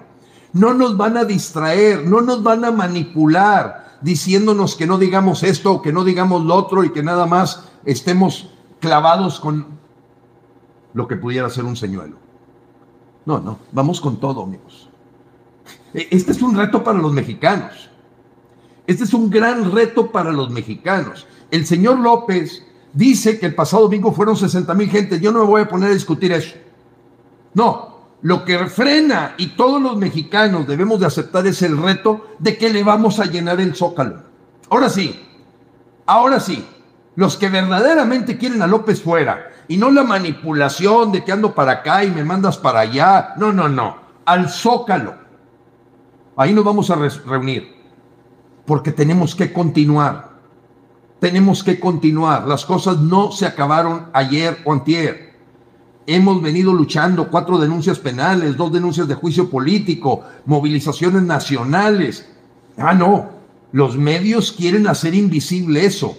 No 0.53 0.75
nos 0.75 0.95
van 0.95 1.17
a 1.17 1.25
distraer, 1.25 2.05
no 2.05 2.21
nos 2.21 2.43
van 2.43 2.65
a 2.65 2.71
manipular 2.71 3.97
diciéndonos 4.01 4.75
que 4.75 4.85
no 4.85 4.99
digamos 4.99 5.41
esto 5.41 5.81
que 5.81 5.91
no 5.91 6.03
digamos 6.03 6.45
lo 6.45 6.53
otro 6.53 6.83
y 6.83 6.91
que 6.91 7.01
nada 7.01 7.25
más 7.25 7.63
estemos 7.83 8.51
clavados 8.79 9.39
con 9.39 9.65
lo 10.93 11.07
que 11.07 11.15
pudiera 11.15 11.49
ser 11.49 11.65
un 11.65 11.75
señuelo. 11.75 12.17
No, 13.25 13.39
no, 13.39 13.57
vamos 13.71 13.99
con 13.99 14.17
todo, 14.17 14.43
amigos. 14.43 14.87
E, 15.95 16.07
este 16.11 16.31
es 16.31 16.43
un 16.43 16.55
reto 16.55 16.83
para 16.83 16.99
los 16.99 17.11
mexicanos. 17.11 17.89
Este 18.87 19.03
es 19.03 19.13
un 19.13 19.29
gran 19.29 19.73
reto 19.73 20.11
para 20.11 20.31
los 20.31 20.49
mexicanos. 20.49 21.27
El 21.51 21.65
señor 21.65 21.99
López 21.99 22.63
dice 22.93 23.37
que 23.37 23.45
el 23.45 23.53
pasado 23.53 23.83
domingo 23.83 24.13
fueron 24.13 24.37
60 24.37 24.73
mil 24.73 24.89
gente. 24.89 25.19
Yo 25.19 25.33
no 25.33 25.39
me 25.39 25.45
voy 25.45 25.61
a 25.61 25.67
poner 25.67 25.91
a 25.91 25.93
discutir 25.93 26.31
eso. 26.31 26.55
No, 27.53 27.97
lo 28.21 28.45
que 28.45 28.65
frena 28.67 29.35
y 29.37 29.47
todos 29.57 29.81
los 29.81 29.97
mexicanos 29.97 30.65
debemos 30.65 31.01
de 31.01 31.05
aceptar 31.05 31.45
es 31.45 31.61
el 31.61 31.77
reto 31.77 32.27
de 32.39 32.57
que 32.57 32.69
le 32.69 32.81
vamos 32.83 33.19
a 33.19 33.25
llenar 33.25 33.59
el 33.59 33.75
zócalo. 33.75 34.23
Ahora 34.69 34.89
sí, 34.89 35.19
ahora 36.05 36.39
sí, 36.39 36.65
los 37.15 37.35
que 37.35 37.49
verdaderamente 37.49 38.37
quieren 38.37 38.61
a 38.61 38.67
López 38.67 39.01
fuera 39.01 39.51
y 39.67 39.75
no 39.75 39.91
la 39.91 40.03
manipulación 40.03 41.11
de 41.11 41.25
que 41.25 41.33
ando 41.33 41.53
para 41.53 41.73
acá 41.73 42.05
y 42.05 42.11
me 42.11 42.23
mandas 42.23 42.57
para 42.57 42.79
allá, 42.79 43.33
no, 43.35 43.51
no, 43.51 43.67
no, 43.67 43.97
al 44.23 44.49
zócalo. 44.49 45.13
Ahí 46.37 46.53
nos 46.53 46.63
vamos 46.63 46.89
a 46.89 46.95
reunir 46.95 47.76
porque 48.67 48.91
tenemos 48.91 49.33
que 49.33 49.51
continuar. 49.53 50.37
Tenemos 51.21 51.63
que 51.63 51.79
continuar. 51.79 52.45
Las 52.45 52.65
cosas 52.65 52.99
no 52.99 53.31
se 53.31 53.45
acabaron 53.45 54.07
ayer 54.13 54.57
o 54.65 54.73
antier. 54.73 55.33
Hemos 56.05 56.41
venido 56.41 56.73
luchando 56.73 57.29
cuatro 57.29 57.57
denuncias 57.57 57.97
penales, 57.97 58.57
dos 58.57 58.71
denuncias 58.71 59.07
de 59.07 59.15
juicio 59.15 59.49
político, 59.49 60.21
movilizaciones 60.45 61.23
nacionales. 61.23 62.29
Ah, 62.77 62.93
no, 62.93 63.29
los 63.71 63.97
medios 63.97 64.51
quieren 64.51 64.85
hacer 64.85 65.15
invisible 65.15 65.85
eso 65.85 66.17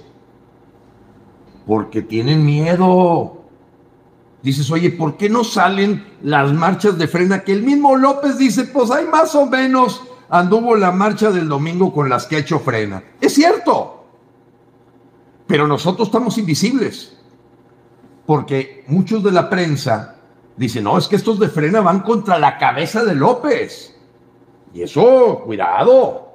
porque 1.66 2.00
tienen 2.00 2.46
miedo. 2.46 3.44
Dices, 4.42 4.70
oye, 4.70 4.90
¿por 4.90 5.18
qué 5.18 5.28
no 5.28 5.44
salen 5.44 6.02
las 6.22 6.50
marchas 6.54 6.96
de 6.96 7.08
frena? 7.08 7.44
Que 7.44 7.52
el 7.52 7.62
mismo 7.62 7.94
López 7.94 8.38
dice, 8.38 8.64
pues 8.64 8.90
hay 8.90 9.04
más 9.04 9.34
o 9.34 9.44
menos 9.44 10.02
anduvo 10.28 10.76
la 10.76 10.92
marcha 10.92 11.30
del 11.30 11.48
domingo 11.48 11.92
con 11.92 12.08
las 12.08 12.26
que 12.26 12.36
ha 12.36 12.40
hecho 12.40 12.58
frena. 12.58 13.02
Es 13.20 13.34
cierto, 13.34 14.04
pero 15.46 15.66
nosotros 15.66 16.08
estamos 16.08 16.38
invisibles, 16.38 17.16
porque 18.26 18.84
muchos 18.88 19.22
de 19.22 19.32
la 19.32 19.48
prensa 19.48 20.16
dicen, 20.56 20.84
no, 20.84 20.98
es 20.98 21.08
que 21.08 21.16
estos 21.16 21.38
de 21.38 21.48
frena 21.48 21.80
van 21.80 22.00
contra 22.00 22.38
la 22.38 22.58
cabeza 22.58 23.04
de 23.04 23.14
López. 23.14 23.94
Y 24.74 24.82
eso, 24.82 25.42
cuidado. 25.44 26.28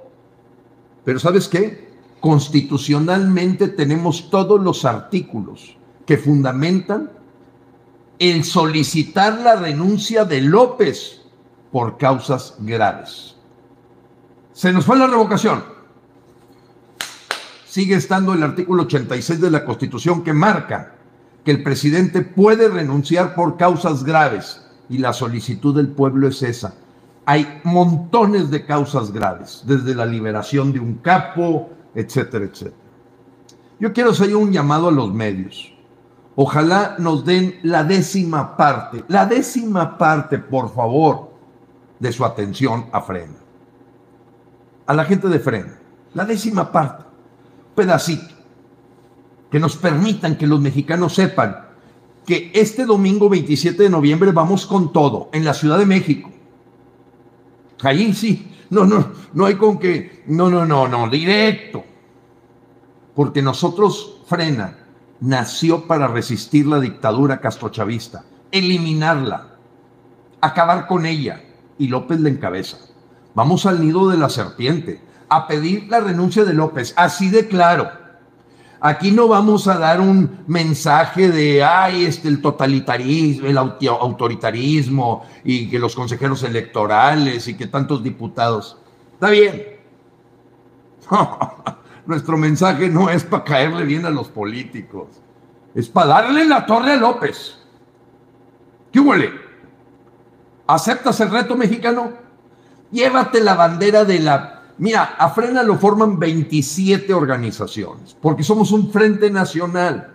Pero 1.03 1.19
¿sabes 1.19 1.47
qué? 1.47 1.83
constitucionalmente 2.23 3.67
tenemos 3.67 4.29
todos 4.29 4.63
los 4.63 4.85
artículos 4.85 5.75
que 6.05 6.17
fundamentan 6.17 7.11
el 8.17 8.45
solicitar 8.45 9.39
la 9.41 9.57
renuncia 9.57 10.23
de 10.23 10.39
López 10.39 11.21
por 11.69 11.97
causas 11.97 12.55
graves. 12.59 13.32
Se 14.53 14.71
nos 14.71 14.85
fue 14.85 14.97
la 14.97 15.07
revocación. 15.07 15.63
Sigue 17.65 17.95
estando 17.95 18.33
el 18.33 18.43
artículo 18.43 18.83
86 18.83 19.41
de 19.41 19.49
la 19.49 19.65
Constitución 19.65 20.23
que 20.23 20.31
marca 20.31 20.93
que 21.43 21.49
el 21.49 21.63
presidente 21.63 22.21
puede 22.21 22.69
renunciar 22.69 23.33
por 23.33 23.57
causas 23.57 24.03
graves 24.03 24.63
y 24.89 24.99
la 24.99 25.11
solicitud 25.11 25.75
del 25.75 25.87
pueblo 25.87 26.27
es 26.27 26.43
esa. 26.43 26.75
Hay 27.25 27.61
montones 27.63 28.51
de 28.51 28.63
causas 28.65 29.11
graves, 29.11 29.63
desde 29.65 29.95
la 29.95 30.05
liberación 30.05 30.71
de 30.71 30.79
un 30.79 30.95
capo, 30.95 31.71
etcétera, 31.95 32.45
etcétera. 32.45 32.77
Yo 33.79 33.91
quiero 33.91 34.11
hacer 34.11 34.35
un 34.35 34.51
llamado 34.51 34.89
a 34.89 34.91
los 34.91 35.11
medios. 35.11 35.73
Ojalá 36.35 36.95
nos 36.99 37.25
den 37.25 37.59
la 37.63 37.83
décima 37.83 38.55
parte, 38.55 39.03
la 39.07 39.25
décima 39.25 39.97
parte, 39.97 40.37
por 40.37 40.73
favor, 40.73 41.31
de 41.99 42.11
su 42.11 42.23
atención 42.23 42.85
a 42.91 43.01
Frena. 43.01 43.42
A 44.85 44.93
la 44.93 45.05
gente 45.05 45.27
de 45.27 45.39
Frena, 45.39 45.79
la 46.13 46.25
décima 46.25 46.71
parte, 46.71 47.03
pedacito, 47.75 48.33
que 49.49 49.59
nos 49.59 49.77
permitan 49.77 50.35
que 50.37 50.47
los 50.47 50.59
mexicanos 50.59 51.13
sepan 51.13 51.67
que 52.25 52.51
este 52.53 52.85
domingo 52.85 53.29
27 53.29 53.83
de 53.83 53.89
noviembre 53.89 54.31
vamos 54.31 54.65
con 54.65 54.91
todo 54.91 55.29
en 55.33 55.45
la 55.45 55.53
Ciudad 55.53 55.77
de 55.77 55.85
México. 55.85 56.29
Ahí 57.81 58.13
sí, 58.13 58.49
no, 58.69 58.85
no, 58.85 59.11
no 59.33 59.45
hay 59.45 59.55
con 59.55 59.77
que, 59.77 60.23
no, 60.27 60.49
no, 60.49 60.65
no, 60.65 60.87
no, 60.87 61.09
directo. 61.09 61.83
Porque 63.13 63.41
nosotros, 63.41 64.21
Frena, 64.25 64.77
nació 65.19 65.85
para 65.85 66.07
resistir 66.07 66.65
la 66.65 66.79
dictadura 66.79 67.39
castrochavista, 67.39 68.23
eliminarla, 68.51 69.57
acabar 70.41 70.87
con 70.87 71.05
ella. 71.05 71.43
Y 71.77 71.87
López 71.87 72.19
le 72.19 72.29
encabeza. 72.29 72.77
Vamos 73.35 73.65
al 73.65 73.81
nido 73.81 74.09
de 74.09 74.17
la 74.17 74.29
serpiente, 74.29 75.01
a 75.29 75.47
pedir 75.47 75.87
la 75.89 75.99
renuncia 75.99 76.43
de 76.43 76.53
López, 76.53 76.93
así 76.95 77.29
de 77.29 77.47
claro. 77.47 77.89
Aquí 78.79 79.11
no 79.11 79.29
vamos 79.29 79.67
a 79.67 79.77
dar 79.77 80.01
un 80.01 80.43
mensaje 80.45 81.29
de, 81.31 81.63
ay, 81.63 82.05
este, 82.05 82.27
el 82.27 82.41
totalitarismo, 82.41 83.47
el 83.47 83.57
autoritarismo 83.57 85.25
y 85.43 85.69
que 85.69 85.79
los 85.79 85.95
consejeros 85.95 86.43
electorales 86.43 87.47
y 87.47 87.55
que 87.55 87.67
tantos 87.67 88.03
diputados. 88.03 88.77
Está 89.13 89.29
bien. 89.29 89.77
Nuestro 92.05 92.37
mensaje 92.37 92.89
no 92.89 93.09
es 93.09 93.23
para 93.23 93.45
caerle 93.45 93.85
bien 93.85 94.05
a 94.05 94.09
los 94.09 94.27
políticos, 94.27 95.07
es 95.73 95.87
para 95.87 96.07
darle 96.07 96.45
la 96.45 96.65
torre 96.65 96.91
a 96.91 96.97
López. 96.97 97.57
¿Qué 98.91 98.99
huele? 98.99 99.31
¿Aceptas 100.67 101.19
el 101.21 101.31
reto 101.31 101.55
mexicano? 101.55 102.22
Llévate 102.93 103.41
la 103.41 103.55
bandera 103.55 104.05
de 104.05 104.19
la 104.19 104.53
Mira, 104.77 105.15
a 105.17 105.29
Frena 105.29 105.61
lo 105.61 105.77
forman 105.77 106.17
27 106.17 107.13
organizaciones, 107.13 108.15
porque 108.19 108.43
somos 108.43 108.71
un 108.71 108.91
frente 108.91 109.29
nacional. 109.29 110.11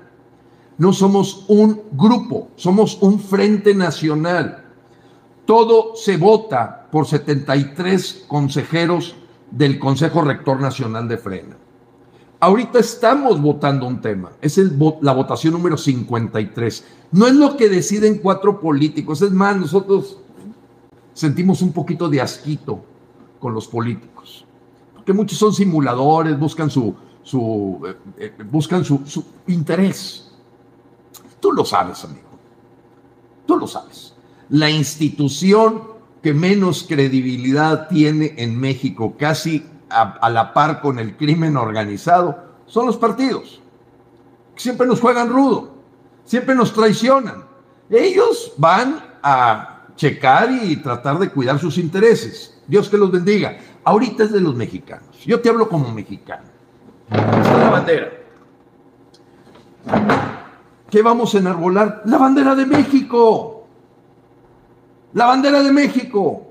No 0.79 0.93
somos 0.93 1.45
un 1.49 1.83
grupo, 1.93 2.51
somos 2.57 2.99
un 3.01 3.21
frente 3.21 3.75
nacional. 3.75 4.65
Todo 5.45 5.97
se 5.97 6.17
vota 6.17 6.89
por 6.91 7.07
73 7.07 8.25
consejeros 8.29 9.17
del 9.51 9.79
Consejo 9.79 10.23
Rector 10.23 10.61
Nacional 10.61 11.09
de 11.09 11.19
Frena. 11.19 11.57
Ahorita 12.41 12.79
estamos 12.79 13.41
votando 13.41 13.87
un 13.87 14.01
tema, 14.01 14.31
es 14.41 14.59
la 15.01 15.13
votación 15.13 15.55
número 15.55 15.77
53. 15.77 16.85
No 17.11 17.27
es 17.27 17.35
lo 17.35 17.57
que 17.57 17.69
deciden 17.69 18.19
cuatro 18.19 18.61
políticos, 18.61 19.23
es 19.23 19.33
más, 19.33 19.57
nosotros 19.57 20.19
sentimos 21.19 21.63
un 21.63 21.73
poquito 21.73 22.09
de 22.09 22.21
asquito 22.21 22.81
con 23.41 23.53
los 23.55 23.67
políticos 23.67 24.47
que 25.09 25.15
muchos 25.15 25.39
son 25.39 25.55
simuladores, 25.55 26.39
buscan 26.39 26.69
su, 26.69 26.95
su 27.23 27.81
eh, 27.83 27.97
eh, 28.19 28.43
buscan 28.45 28.85
su, 28.85 29.07
su 29.07 29.25
interés. 29.47 30.31
Tú 31.41 31.51
lo 31.51 31.65
sabes, 31.65 32.05
amigo. 32.05 32.29
Tú 33.47 33.57
lo 33.57 33.67
sabes. 33.67 34.13
La 34.51 34.69
institución 34.69 35.81
que 36.23 36.35
menos 36.35 36.85
credibilidad 36.87 37.89
tiene 37.89 38.35
en 38.37 38.61
México, 38.61 39.15
casi 39.19 39.65
a, 39.89 40.29
la 40.29 40.53
par 40.53 40.83
con 40.83 40.99
el 40.99 41.17
crimen 41.17 41.57
organizado, 41.57 42.37
son 42.67 42.85
los 42.85 42.99
partidos. 42.99 43.63
siempre 44.57 44.87
nos 44.87 45.01
juegan 45.01 45.31
rudo. 45.31 45.71
siempre 46.27 46.55
nos 46.55 46.75
traicionan. 46.75 47.47
Ellos 47.89 48.53
van 48.59 49.03
a 49.23 49.78
checar 49.99 50.51
y 50.51 50.77
tratar 50.77 51.19
de 51.19 51.29
cuidar 51.29 51.59
sus 51.59 51.77
intereses. 51.77 52.57
Dios 52.67 52.89
que 52.89 52.97
los 52.97 53.11
bendiga. 53.11 53.59
Ahorita 53.85 54.25
es 54.25 54.33
de 54.33 54.41
los 54.41 54.55
mexicanos. 54.55 55.25
Yo 55.27 55.41
te 55.41 55.49
hablo 55.49 55.69
como 55.69 55.93
mexicano. 55.93 56.45
Esta 57.11 57.41
es 57.41 57.59
la 57.59 57.71
bandera. 57.71 58.13
¿Qué 60.89 61.03
vamos 61.03 61.35
a 61.35 61.39
enarbolar? 61.39 62.03
La 62.05 62.17
bandera 62.17 62.55
de 62.55 62.65
México. 62.65 63.67
La 65.15 65.27
bandera 65.27 65.63
de 65.63 65.73
México. 65.73 66.47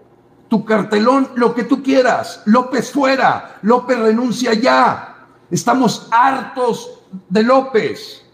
Tu 0.49 0.65
cartelón, 0.65 1.29
lo 1.35 1.55
que 1.55 1.63
tú 1.63 1.81
quieras. 1.81 2.43
López 2.45 2.91
fuera. 2.91 3.59
López 3.61 3.97
renuncia 3.97 4.53
ya. 4.53 5.15
Estamos 5.49 6.09
hartos 6.11 6.99
de 7.29 7.43
López. 7.43 8.25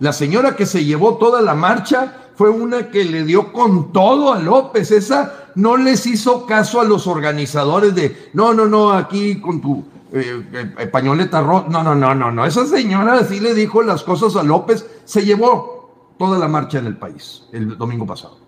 La 0.00 0.12
señora 0.12 0.54
que 0.54 0.66
se 0.66 0.84
llevó 0.84 1.16
toda 1.16 1.40
la 1.40 1.54
marcha 1.54 2.19
fue 2.40 2.48
una 2.48 2.88
que 2.88 3.04
le 3.04 3.24
dio 3.24 3.52
con 3.52 3.92
todo 3.92 4.32
a 4.32 4.38
López. 4.38 4.90
Esa 4.92 5.50
no 5.56 5.76
les 5.76 6.06
hizo 6.06 6.46
caso 6.46 6.80
a 6.80 6.84
los 6.84 7.06
organizadores 7.06 7.94
de, 7.94 8.30
no, 8.32 8.54
no, 8.54 8.64
no, 8.64 8.92
aquí 8.92 9.38
con 9.42 9.60
tu 9.60 9.84
eh, 10.10 10.72
eh, 10.78 10.86
pañoleta 10.86 11.42
roja. 11.42 11.66
No, 11.68 11.82
no, 11.82 11.94
no, 11.94 12.14
no, 12.14 12.32
no. 12.32 12.46
Esa 12.46 12.64
señora 12.64 13.22
sí 13.24 13.40
le 13.40 13.52
dijo 13.52 13.82
las 13.82 14.02
cosas 14.02 14.36
a 14.36 14.42
López. 14.42 14.86
Se 15.04 15.22
llevó 15.22 16.14
toda 16.18 16.38
la 16.38 16.48
marcha 16.48 16.78
en 16.78 16.86
el 16.86 16.96
país 16.96 17.46
el 17.52 17.76
domingo 17.76 18.06
pasado. 18.06 18.38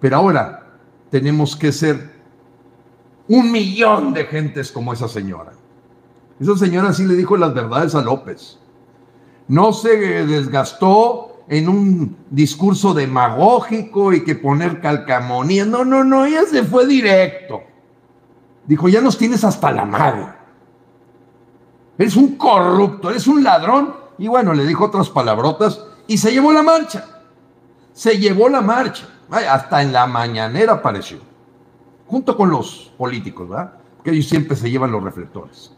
Pero 0.00 0.16
ahora 0.16 0.70
tenemos 1.10 1.54
que 1.56 1.72
ser 1.72 2.14
un 3.28 3.52
millón 3.52 4.14
de 4.14 4.24
gentes 4.24 4.72
como 4.72 4.94
esa 4.94 5.08
señora. 5.08 5.52
Esa 6.40 6.56
señora 6.56 6.94
sí 6.94 7.04
le 7.04 7.16
dijo 7.16 7.36
las 7.36 7.52
verdades 7.52 7.94
a 7.94 8.00
López. 8.00 8.58
No 9.46 9.74
se 9.74 10.24
desgastó 10.24 11.29
en 11.50 11.68
un 11.68 12.16
discurso 12.30 12.94
demagógico 12.94 14.12
y 14.12 14.22
que 14.22 14.36
poner 14.36 14.80
calcamonía. 14.80 15.64
No, 15.64 15.84
no, 15.84 16.04
no, 16.04 16.24
ella 16.24 16.44
se 16.48 16.62
fue 16.62 16.86
directo. 16.86 17.64
Dijo, 18.66 18.88
ya 18.88 19.00
nos 19.00 19.18
tienes 19.18 19.42
hasta 19.42 19.72
la 19.72 19.84
madre. 19.84 20.28
Eres 21.98 22.14
un 22.14 22.36
corrupto, 22.36 23.10
eres 23.10 23.26
un 23.26 23.42
ladrón. 23.42 23.96
Y 24.16 24.28
bueno, 24.28 24.54
le 24.54 24.64
dijo 24.64 24.84
otras 24.84 25.10
palabrotas 25.10 25.84
y 26.06 26.18
se 26.18 26.30
llevó 26.30 26.52
la 26.52 26.62
marcha. 26.62 27.04
Se 27.92 28.16
llevó 28.16 28.48
la 28.48 28.60
marcha. 28.60 29.08
hasta 29.28 29.82
en 29.82 29.92
la 29.92 30.06
mañanera 30.06 30.74
apareció. 30.74 31.18
Junto 32.06 32.36
con 32.36 32.48
los 32.48 32.92
políticos, 32.96 33.48
¿verdad? 33.48 33.72
Que 34.04 34.12
ellos 34.12 34.28
siempre 34.28 34.56
se 34.56 34.70
llevan 34.70 34.92
los 34.92 35.02
reflectores. 35.02 35.74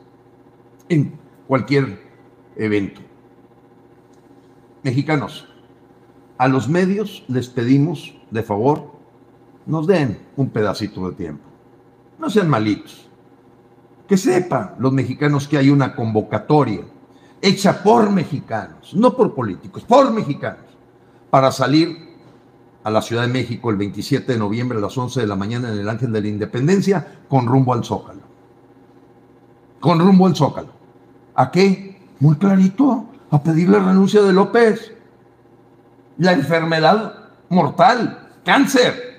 En 0.91 1.19
cualquier 1.49 1.99
evento 2.57 3.01
mexicanos, 4.83 5.49
a 6.39 6.49
los 6.49 6.69
medios 6.69 7.25
les 7.29 7.49
pedimos, 7.49 8.15
de 8.31 8.43
favor, 8.43 8.93
nos 9.67 9.87
den 9.87 10.19
un 10.37 10.51
pedacito 10.51 11.09
de 11.09 11.17
tiempo. 11.17 11.45
No 12.19 12.31
sean 12.31 12.49
malitos. 12.49 13.09
Que 14.09 14.17
sepan 14.17 14.75
los 14.79 14.93
mexicanos 14.93 15.47
que 15.47 15.59
hay 15.59 15.71
una 15.71 15.95
convocatoria 15.95 16.83
hecha 17.43 17.83
por 17.83 18.11
mexicanos, 18.11 18.95
no 18.95 19.17
por 19.17 19.35
políticos, 19.35 19.83
por 19.83 20.13
mexicanos, 20.13 20.65
para 21.29 21.51
salir 21.51 22.13
a 22.85 22.91
la 22.91 23.03
Ciudad 23.03 23.23
de 23.23 23.29
México 23.29 23.71
el 23.71 23.77
27 23.77 24.33
de 24.33 24.39
noviembre 24.39 24.79
a 24.79 24.81
las 24.81 24.97
11 24.97 25.21
de 25.21 25.27
la 25.27 25.37
mañana 25.37 25.71
en 25.71 25.79
el 25.79 25.89
Ángel 25.89 26.13
de 26.13 26.21
la 26.21 26.29
Independencia 26.29 27.21
con 27.29 27.47
rumbo 27.47 27.75
al 27.75 27.85
Zócalo. 27.85 28.23
Con 29.81 29.99
rumbo 29.99 30.27
al 30.27 30.37
Zócalo. 30.37 30.73
¿A 31.35 31.51
qué? 31.51 32.01
Muy 32.21 32.37
clarito, 32.37 33.07
a 33.31 33.43
pedir 33.43 33.69
la 33.69 33.81
renuncia 33.81 34.23
de 34.23 34.33
López. 34.33 34.93
La 36.19 36.33
enfermedad 36.33 37.15
mortal, 37.49 38.31
cáncer. 38.45 39.13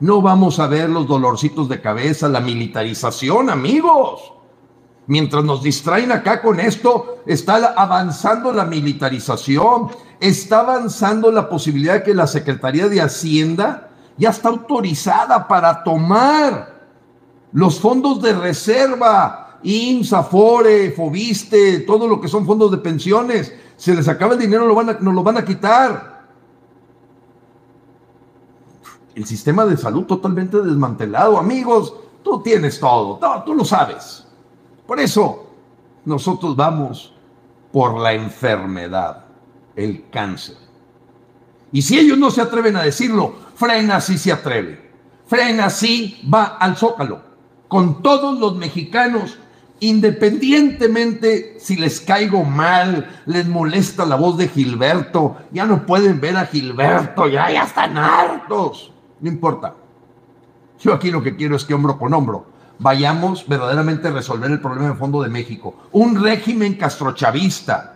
No 0.00 0.20
vamos 0.20 0.58
a 0.58 0.66
ver 0.66 0.90
los 0.90 1.06
dolorcitos 1.06 1.68
de 1.68 1.80
cabeza, 1.80 2.28
la 2.28 2.40
militarización, 2.40 3.50
amigos. 3.50 4.32
Mientras 5.06 5.44
nos 5.44 5.62
distraen 5.62 6.12
acá 6.12 6.40
con 6.40 6.60
esto, 6.60 7.22
está 7.26 7.74
avanzando 7.76 8.52
la 8.52 8.64
militarización, 8.64 9.90
está 10.20 10.60
avanzando 10.60 11.30
la 11.30 11.48
posibilidad 11.48 11.94
de 11.94 12.02
que 12.02 12.14
la 12.14 12.26
Secretaría 12.26 12.88
de 12.88 13.00
Hacienda 13.00 13.90
ya 14.16 14.30
está 14.30 14.48
autorizada 14.48 15.48
para 15.48 15.82
tomar 15.82 16.80
los 17.52 17.80
fondos 17.80 18.22
de 18.22 18.32
reserva 18.32 19.58
IMSS, 19.62 20.12
Afore, 20.12 20.90
Fobiste, 20.92 21.80
todo 21.80 22.08
lo 22.08 22.20
que 22.20 22.28
son 22.28 22.46
fondos 22.46 22.70
de 22.70 22.78
pensiones. 22.78 23.52
Se 23.76 23.94
les 23.94 24.08
acaba 24.08 24.34
el 24.34 24.40
dinero, 24.40 24.66
lo 24.66 24.74
van 24.74 24.90
a, 24.90 24.92
nos 24.94 25.14
lo 25.14 25.22
van 25.22 25.38
a 25.38 25.44
quitar. 25.44 26.11
El 29.14 29.26
sistema 29.26 29.64
de 29.66 29.76
salud 29.76 30.04
totalmente 30.04 30.60
desmantelado. 30.60 31.38
Amigos, 31.38 31.94
tú 32.22 32.42
tienes 32.42 32.80
todo, 32.80 33.18
tú 33.44 33.54
lo 33.54 33.64
sabes. 33.64 34.26
Por 34.86 35.00
eso 35.00 35.46
nosotros 36.04 36.56
vamos 36.56 37.12
por 37.72 37.98
la 37.98 38.12
enfermedad, 38.12 39.24
el 39.76 40.08
cáncer. 40.10 40.56
Y 41.72 41.82
si 41.82 41.98
ellos 41.98 42.18
no 42.18 42.30
se 42.30 42.42
atreven 42.42 42.76
a 42.76 42.82
decirlo, 42.82 43.34
Frena 43.54 44.00
sí 44.00 44.18
se 44.18 44.32
atreve. 44.32 44.90
Frena 45.26 45.70
sí 45.70 46.20
va 46.32 46.56
al 46.58 46.76
zócalo, 46.76 47.22
con 47.68 48.02
todos 48.02 48.38
los 48.38 48.56
mexicanos 48.56 49.38
independientemente 49.82 51.56
si 51.58 51.76
les 51.76 52.00
caigo 52.00 52.44
mal, 52.44 53.20
les 53.26 53.48
molesta 53.48 54.06
la 54.06 54.14
voz 54.14 54.38
de 54.38 54.46
Gilberto, 54.46 55.36
ya 55.50 55.64
no 55.64 55.84
pueden 55.84 56.20
ver 56.20 56.36
a 56.36 56.46
Gilberto, 56.46 57.26
ya, 57.26 57.50
ya 57.50 57.64
están 57.64 57.98
hartos. 57.98 58.92
No 59.22 59.28
importa. 59.28 59.74
Yo 60.80 60.92
aquí 60.92 61.10
lo 61.10 61.22
que 61.22 61.36
quiero 61.36 61.56
es 61.56 61.64
que 61.64 61.74
hombro 61.74 61.96
con 61.98 62.12
hombro 62.12 62.46
vayamos 62.78 63.46
verdaderamente 63.46 64.08
a 64.08 64.12
resolver 64.12 64.50
el 64.50 64.60
problema 64.60 64.88
en 64.88 64.98
fondo 64.98 65.22
de 65.22 65.28
México. 65.28 65.74
Un 65.92 66.20
régimen 66.22 66.74
castrochavista 66.74 67.94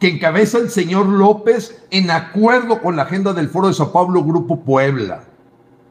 que 0.00 0.08
encabeza 0.08 0.58
el 0.58 0.70
señor 0.70 1.06
López 1.06 1.82
en 1.90 2.10
acuerdo 2.10 2.82
con 2.82 2.96
la 2.96 3.02
agenda 3.02 3.32
del 3.32 3.48
Foro 3.48 3.68
de 3.68 3.74
Sao 3.74 3.92
Paulo 3.92 4.24
Grupo 4.24 4.60
Puebla. 4.60 5.24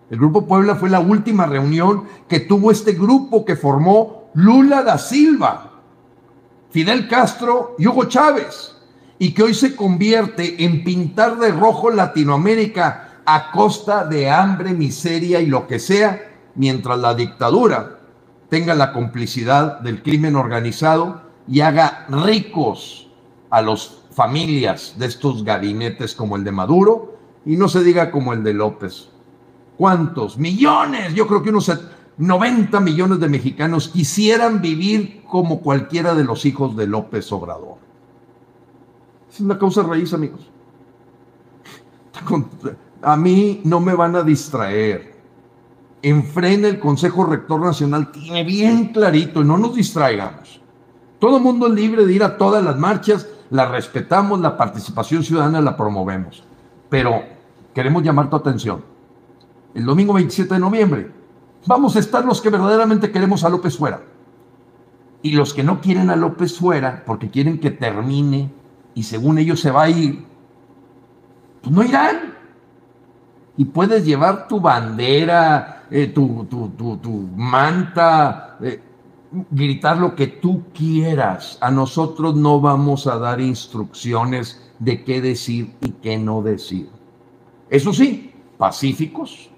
El 0.10 0.18
Grupo 0.18 0.46
Puebla 0.46 0.76
fue 0.76 0.90
la 0.90 1.00
última 1.00 1.46
reunión 1.46 2.04
que 2.28 2.42
tuvo 2.42 2.72
este 2.72 2.94
grupo 2.94 3.46
que 3.46 3.56
formó 3.56 4.30
Lula 4.34 4.84
da 4.84 4.98
Silva, 4.98 5.72
Fidel 6.72 7.08
Castro 7.08 7.76
y 7.78 7.88
Hugo 7.88 8.06
Chávez, 8.06 8.76
y 9.20 9.34
que 9.34 9.44
hoy 9.44 9.54
se 9.54 9.76
convierte 9.76 10.66
en 10.66 10.84
pintar 10.84 11.38
de 11.38 11.52
rojo 11.52 11.92
Latinoamérica 11.92 13.09
a 13.36 13.52
costa 13.52 14.06
de 14.06 14.30
hambre, 14.30 14.74
miseria 14.74 15.40
y 15.40 15.46
lo 15.46 15.68
que 15.68 15.78
sea, 15.78 16.32
mientras 16.56 16.98
la 16.98 17.14
dictadura 17.14 18.00
tenga 18.50 18.74
la 18.74 18.92
complicidad 18.92 19.82
del 19.82 20.02
crimen 20.02 20.36
organizado 20.36 21.22
y 21.48 21.62
haga 21.62 22.08
ricos 22.10 23.08
a 23.52 23.62
las 23.62 24.00
familias 24.12 24.96
de 24.98 25.06
estos 25.06 25.44
gabinetes 25.44 26.16
como 26.16 26.38
el 26.38 26.44
de 26.44 26.52
Maduro 26.52 27.18
y 27.46 27.56
no 27.56 27.70
se 27.70 27.84
diga 27.84 28.10
como 28.10 28.34
el 28.34 28.44
de 28.44 28.54
López. 28.56 29.10
¿Cuántos? 29.78 30.38
Millones. 30.40 31.14
Yo 31.14 31.28
creo 31.28 31.44
que 31.44 31.52
unos 31.52 31.72
90 32.18 32.80
millones 32.80 33.20
de 33.20 33.30
mexicanos 33.30 33.90
quisieran 33.90 34.60
vivir 34.60 35.24
como 35.28 35.62
cualquiera 35.62 36.16
de 36.16 36.24
los 36.24 36.46
hijos 36.46 36.76
de 36.76 36.88
López 36.88 37.32
Obrador. 37.32 37.78
es 39.32 39.40
una 39.40 39.60
causa 39.60 39.84
raíz, 39.84 40.14
amigos. 40.14 40.50
A 43.02 43.16
mí 43.16 43.62
no 43.64 43.80
me 43.80 43.94
van 43.94 44.16
a 44.16 44.24
distraer. 44.24 45.14
Enfrena 46.02 46.68
el 46.68 46.80
Consejo 46.80 47.26
Rector 47.26 47.62
Nacional 47.62 48.12
tiene 48.12 48.44
bien 48.44 48.88
clarito 48.88 49.42
y 49.42 49.46
no 49.46 49.58
nos 49.58 49.76
distraigamos. 49.76 50.62
Todo 51.20 51.38
el 51.38 51.44
mundo 51.44 51.68
es 51.68 51.74
libre 51.74 52.06
de 52.06 52.14
ir 52.14 52.24
a 52.24 52.38
todas 52.38 52.64
las 52.64 52.78
marchas, 52.78 53.28
la 53.50 53.70
respetamos, 53.70 54.40
la 54.40 54.56
participación 54.56 55.24
ciudadana 55.24 55.60
la 55.60 55.76
promovemos. 55.76 56.44
Pero 56.90 57.24
queremos 57.74 58.04
llamar 58.04 58.30
tu 58.30 58.38
atención. 58.38 58.84
El 59.74 59.86
domingo 59.86 60.14
27 60.14 60.54
de 60.54 60.60
noviembre, 60.60 61.12
vamos 61.66 61.96
a 61.96 62.00
estar 62.00 62.26
los 62.26 62.42
que 62.42 62.50
verdaderamente 62.50 63.12
queremos 63.12 63.44
a 63.44 63.50
López 63.50 63.78
fuera. 63.78 64.02
Y 65.22 65.32
los 65.32 65.54
que 65.54 65.64
no 65.64 65.82
quieren 65.82 66.10
a 66.10 66.16
López 66.16 66.58
fuera, 66.58 67.04
porque 67.06 67.30
quieren 67.30 67.60
que 67.60 67.72
termine 67.72 68.52
y 68.96 69.04
según 69.04 69.38
ellos 69.38 69.60
se 69.60 69.72
va 69.72 69.84
a 69.84 69.90
ir, 69.90 70.26
pues 71.62 71.76
no 71.76 71.84
irán. 71.84 72.39
Y 73.60 73.66
puedes 73.66 74.06
llevar 74.06 74.48
tu 74.48 74.62
bandera, 74.62 75.84
eh, 75.92 76.08
tu, 76.08 76.48
manta, 77.36 78.56
eh, 78.62 78.82
gritar 79.52 79.98
lo 79.98 80.16
que 80.16 80.28
tú 80.28 80.64
quieras. 80.74 81.58
A 81.60 81.70
nosotros 81.70 82.38
no 82.38 82.62
vamos 82.62 83.06
a 83.06 83.18
dar 83.18 83.42
instrucciones 83.42 84.72
de 84.80 85.04
qué 85.04 85.20
decir 85.20 85.76
y 85.82 85.90
qué 85.92 86.18
no 86.18 86.42
decir. 86.42 86.88
Eso 87.70 87.92
sí, 87.92 88.32
pacíficos 88.58 89.50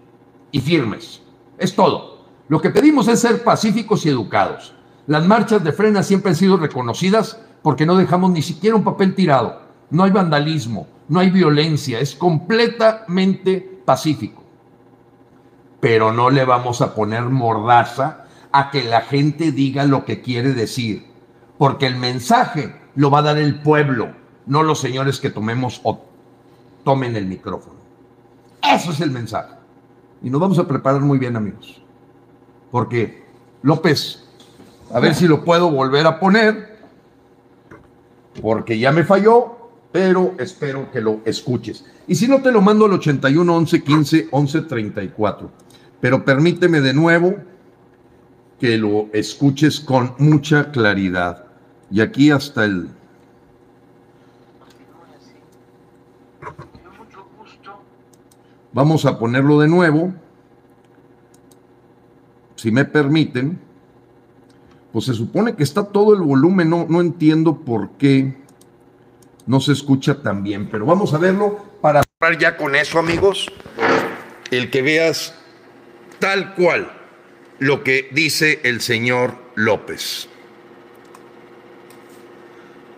y 0.52 0.60
firmes. 0.62 1.22
Es 1.60 1.76
todo. 1.76 2.26
Lo 2.48 2.60
que 2.60 2.72
pedimos 2.72 3.08
es 3.08 3.20
ser 3.20 3.44
pacíficos 3.44 4.04
y 4.08 4.10
educados. 4.10 4.74
Las 5.06 5.28
marchas 5.28 5.64
de 5.64 5.74
frena 5.74 6.02
siempre 6.02 6.32
han 6.32 6.36
sido 6.38 6.58
reconocidas 6.58 7.40
porque 7.62 7.86
no 7.86 7.96
dejamos 7.96 8.32
ni 8.32 8.42
siquiera 8.42 8.76
un 8.76 8.84
papel 8.84 9.14
tirado. 9.14 9.62
no 9.92 10.06
hay 10.06 10.12
vandalismo, 10.12 10.88
no 11.08 11.20
hay 11.20 11.30
violencia, 11.30 12.00
es 12.00 12.16
completamente 12.16 13.70
pacífico. 13.91 14.41
Pero 15.82 16.13
no 16.13 16.30
le 16.30 16.45
vamos 16.45 16.82
a 16.82 16.95
poner 16.95 17.23
mordaza 17.23 18.25
a 18.54 18.71
que 18.71 18.86
la 18.86 19.01
gente 19.01 19.51
diga 19.51 19.84
lo 19.84 20.06
que 20.06 20.21
quiere 20.21 20.54
decir, 20.54 21.08
porque 21.58 21.88
el 21.88 21.97
mensaje 21.97 22.73
lo 22.95 23.12
va 23.12 23.19
a 23.19 23.23
dar 23.23 23.38
el 23.38 23.60
pueblo, 23.60 24.13
no 24.45 24.63
los 24.63 24.80
señores 24.80 25.19
que 25.19 25.30
tomemos 25.30 25.82
o 25.84 26.06
tomen 26.86 27.17
el 27.17 27.25
micrófono. 27.25 27.82
Eso 28.63 28.91
es 28.91 29.01
el 29.01 29.12
mensaje. 29.12 29.56
Y 30.23 30.30
nos 30.30 30.39
vamos 30.39 30.58
a 30.58 30.65
preparar 30.65 31.01
muy 31.01 31.17
bien, 31.17 31.36
amigos. 31.36 31.82
Porque, 32.71 33.25
López, 33.62 34.25
a 34.93 35.01
ver 35.01 35.15
si 35.15 35.27
lo 35.27 35.43
puedo 35.43 35.69
volver 35.69 36.08
a 36.08 36.17
poner, 36.17 36.80
porque 38.41 38.80
ya 38.80 38.93
me 38.93 39.04
falló, 39.04 39.61
pero 39.91 40.36
espero 40.39 40.91
que 40.91 41.01
lo 41.01 41.21
escuches. 41.25 41.86
Y 42.08 42.15
si 42.15 42.27
no, 42.27 42.41
te 42.41 42.51
lo 42.51 42.62
mando 42.62 42.86
al 42.86 42.93
81 42.93 43.56
11 43.56 43.84
15 43.84 44.27
11 44.32 44.62
34. 44.62 45.51
Pero 45.99 46.23
permíteme 46.23 46.82
de 46.82 46.93
nuevo 46.93 47.36
que 48.60 48.77
lo 48.77 49.10
escuches 49.13 49.80
con 49.80 50.13
mucha 50.17 50.71
claridad. 50.71 51.45
Y 51.89 52.01
aquí 52.01 52.32
hasta 52.32 52.65
el 52.65 52.89
Vamos 58.73 59.06
a 59.06 59.19
ponerlo 59.19 59.60
de 59.60 59.67
nuevo. 59.67 60.13
Si 62.56 62.71
me 62.71 62.86
permiten. 62.86 63.60
Pues 64.93 65.06
se 65.06 65.13
supone 65.13 65.56
que 65.56 65.63
está 65.63 65.84
todo 65.84 66.13
el 66.13 66.21
volumen. 66.21 66.69
No, 66.69 66.86
no 66.88 67.01
entiendo 67.01 67.58
por 67.58 67.91
qué 67.91 68.40
no 69.47 69.60
se 69.60 69.73
escucha 69.73 70.21
tan 70.21 70.43
bien. 70.43 70.69
Pero 70.69 70.86
vamos 70.86 71.13
a 71.13 71.17
verlo 71.17 71.58
para 71.82 72.04
cerrar 72.04 72.38
ya 72.38 72.58
con 72.58 72.75
eso, 72.75 72.99
amigos. 72.99 73.51
El 74.49 74.69
que 74.69 74.82
veas 74.82 75.36
tal 76.19 76.54
cual 76.56 76.91
lo 77.60 77.84
que 77.84 78.10
dice 78.12 78.60
el 78.63 78.82
señor 78.82 79.36
López. 79.56 80.27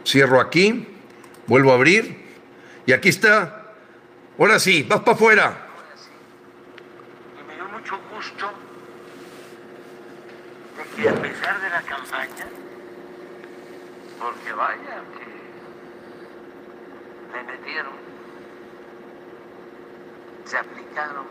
Cierro 0.06 0.40
aquí, 0.40 0.88
vuelvo 1.48 1.72
a 1.72 1.76
abrir 1.76 2.24
y 2.86 2.92
aquí 2.92 3.10
está. 3.10 3.74
Ahora 4.38 4.60
sí, 4.60 4.84
vas 4.84 5.02
para 5.02 5.16
afuera. 5.16 5.60
Y 10.96 11.08
a 11.08 11.16
pesar 11.16 11.60
de 11.60 11.70
la 11.70 11.82
campaña, 11.82 12.48
porque 14.20 14.54
vaya 14.54 15.02
que 15.18 15.33
me 17.34 17.44
metieron, 17.44 17.94
se 20.46 20.58
aplicaron. 20.58 21.26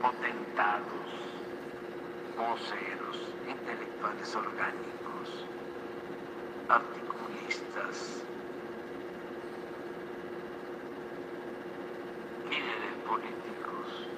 Potentados, 0.00 1.10
voceros, 2.36 3.16
intelectuales 3.48 4.34
orgánicos, 4.34 5.46
articulistas, 6.68 8.22
líderes 12.44 12.94
políticos. 13.06 14.08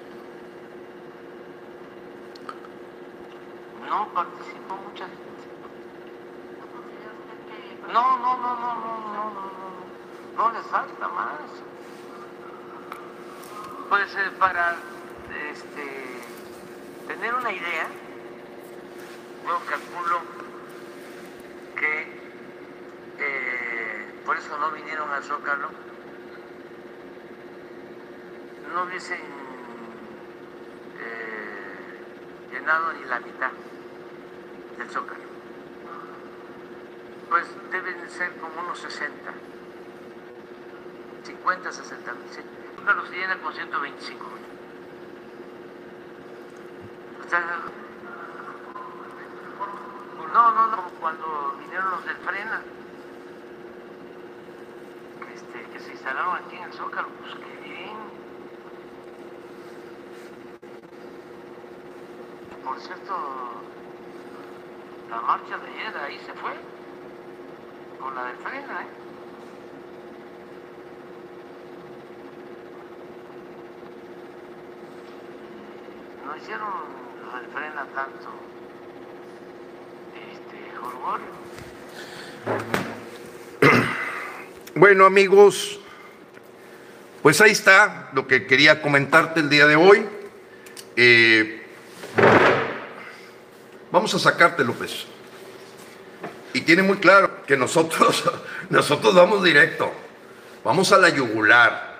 No 3.89 4.13
participó 4.13 4.75
mucha 4.75 5.05
gente. 5.05 5.56
No, 7.93 8.17
no, 8.17 8.37
no, 8.37 8.55
no, 8.55 8.75
no, 8.75 8.97
no, 9.13 9.31
no, 9.31 9.51
no, 10.35 10.51
les 10.51 10.65
falta 10.67 11.07
más. 11.07 11.39
Pues 13.87 14.13
eh, 14.15 14.31
para 14.37 14.75
este, 15.51 16.21
tener 17.07 17.33
una 17.33 17.51
idea, 17.51 17.87
yo 19.45 19.59
calculo 19.69 20.19
que 21.77 22.01
eh, 23.19 24.21
por 24.25 24.37
eso 24.37 24.57
no 24.57 24.71
vinieron 24.71 25.09
al 25.09 25.23
Zócalo, 25.23 25.69
no 28.73 28.83
hubiesen 28.83 29.21
eh, 30.99 32.51
llenado 32.51 32.91
ni 32.91 33.05
la 33.05 33.21
mitad 33.21 33.51
del 34.77 34.89
Zócalo. 34.89 35.36
Pues 37.29 37.45
deben 37.71 38.09
ser 38.09 38.31
como 38.37 38.61
unos 38.61 38.79
60, 38.79 39.31
50, 41.23 41.71
60 41.71 42.13
mil. 42.13 42.23
Sí. 42.31 42.39
El 42.39 42.75
Zócalo 42.79 43.05
se 43.05 43.15
llena 43.15 43.37
con 43.37 43.53
125 43.53 44.25
mil. 44.25 44.37
No, 50.37 50.51
no, 50.51 50.67
no, 50.67 50.83
cuando 50.99 51.55
vinieron 51.59 51.89
los 51.89 52.05
del 52.05 52.15
Frena, 52.17 52.61
este, 55.33 55.63
que 55.73 55.79
se 55.79 55.91
instalaron 55.91 56.35
aquí 56.35 56.55
en 56.57 56.63
el 56.63 56.73
Zócalo, 56.73 57.07
pues 57.19 57.33
qué 57.33 57.67
bien. 57.67 57.97
Por 62.63 62.79
cierto, 62.79 63.15
la 65.09 65.21
marcha 65.21 65.57
de 65.57 65.67
ayer 65.69 65.97
ahí 65.97 66.19
se 66.19 66.33
fue, 66.33 66.53
con 68.07 68.15
la 68.15 68.23
de 68.23 68.35
frena, 68.35 68.81
¿eh? 68.81 68.87
No 76.25 76.37
hicieron 76.37 76.69
la 77.33 77.39
de 77.41 77.47
frena 77.47 77.85
tanto, 77.93 78.29
este, 80.31 80.57
Jorgorio. 80.79 81.27
Bueno 84.75 85.05
amigos, 85.05 85.79
pues 87.23 87.41
ahí 87.41 87.51
está 87.51 88.09
lo 88.13 88.25
que 88.27 88.45
quería 88.47 88.81
comentarte 88.81 89.41
el 89.41 89.49
día 89.49 89.65
de 89.65 89.75
hoy. 89.75 90.05
Eh, 90.95 91.65
Vamos 93.91 94.13
a 94.13 94.19
sacarte, 94.19 94.63
López. 94.63 95.07
Y 96.57 96.61
tiene 96.61 96.81
muy 96.81 96.97
claro 96.97 97.43
que 97.45 97.55
nosotros, 97.55 98.23
nosotros 98.71 99.13
vamos 99.13 99.43
directo. 99.43 99.91
Vamos 100.63 100.91
a 100.91 100.97
la 100.97 101.09
yugular. 101.09 101.99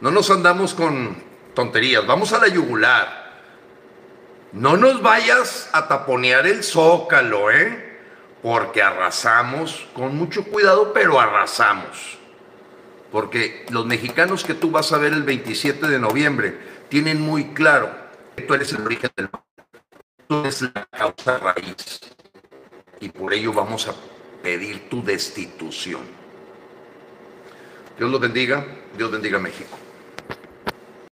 No 0.00 0.10
nos 0.10 0.30
andamos 0.30 0.72
con 0.72 1.22
tonterías. 1.52 2.06
Vamos 2.06 2.32
a 2.32 2.38
la 2.38 2.48
yugular. 2.48 3.42
No 4.52 4.78
nos 4.78 5.02
vayas 5.02 5.68
a 5.74 5.86
taponear 5.86 6.46
el 6.46 6.64
zócalo, 6.64 7.50
¿eh? 7.50 7.98
Porque 8.42 8.82
arrasamos 8.82 9.86
con 9.92 10.16
mucho 10.16 10.44
cuidado, 10.44 10.94
pero 10.94 11.20
arrasamos. 11.20 12.16
Porque 13.12 13.66
los 13.68 13.84
mexicanos 13.84 14.44
que 14.44 14.54
tú 14.54 14.70
vas 14.70 14.92
a 14.92 14.98
ver 14.98 15.12
el 15.12 15.24
27 15.24 15.88
de 15.88 15.98
noviembre 15.98 16.58
tienen 16.88 17.20
muy 17.20 17.52
claro 17.52 17.90
que 18.34 18.44
tú 18.44 18.54
eres 18.54 18.72
el 18.72 18.80
origen 18.80 19.10
del 19.14 19.28
es 20.46 20.62
la 20.62 20.86
causa 20.90 21.36
raíz 21.36 22.00
y 23.00 23.08
por 23.08 23.32
ello 23.32 23.52
vamos 23.52 23.88
a 23.88 23.94
pedir 24.42 24.88
tu 24.88 25.02
destitución. 25.02 26.02
Dios 27.98 28.10
lo 28.10 28.18
bendiga, 28.18 28.66
Dios 28.96 29.10
bendiga 29.10 29.38
México. 29.38 29.76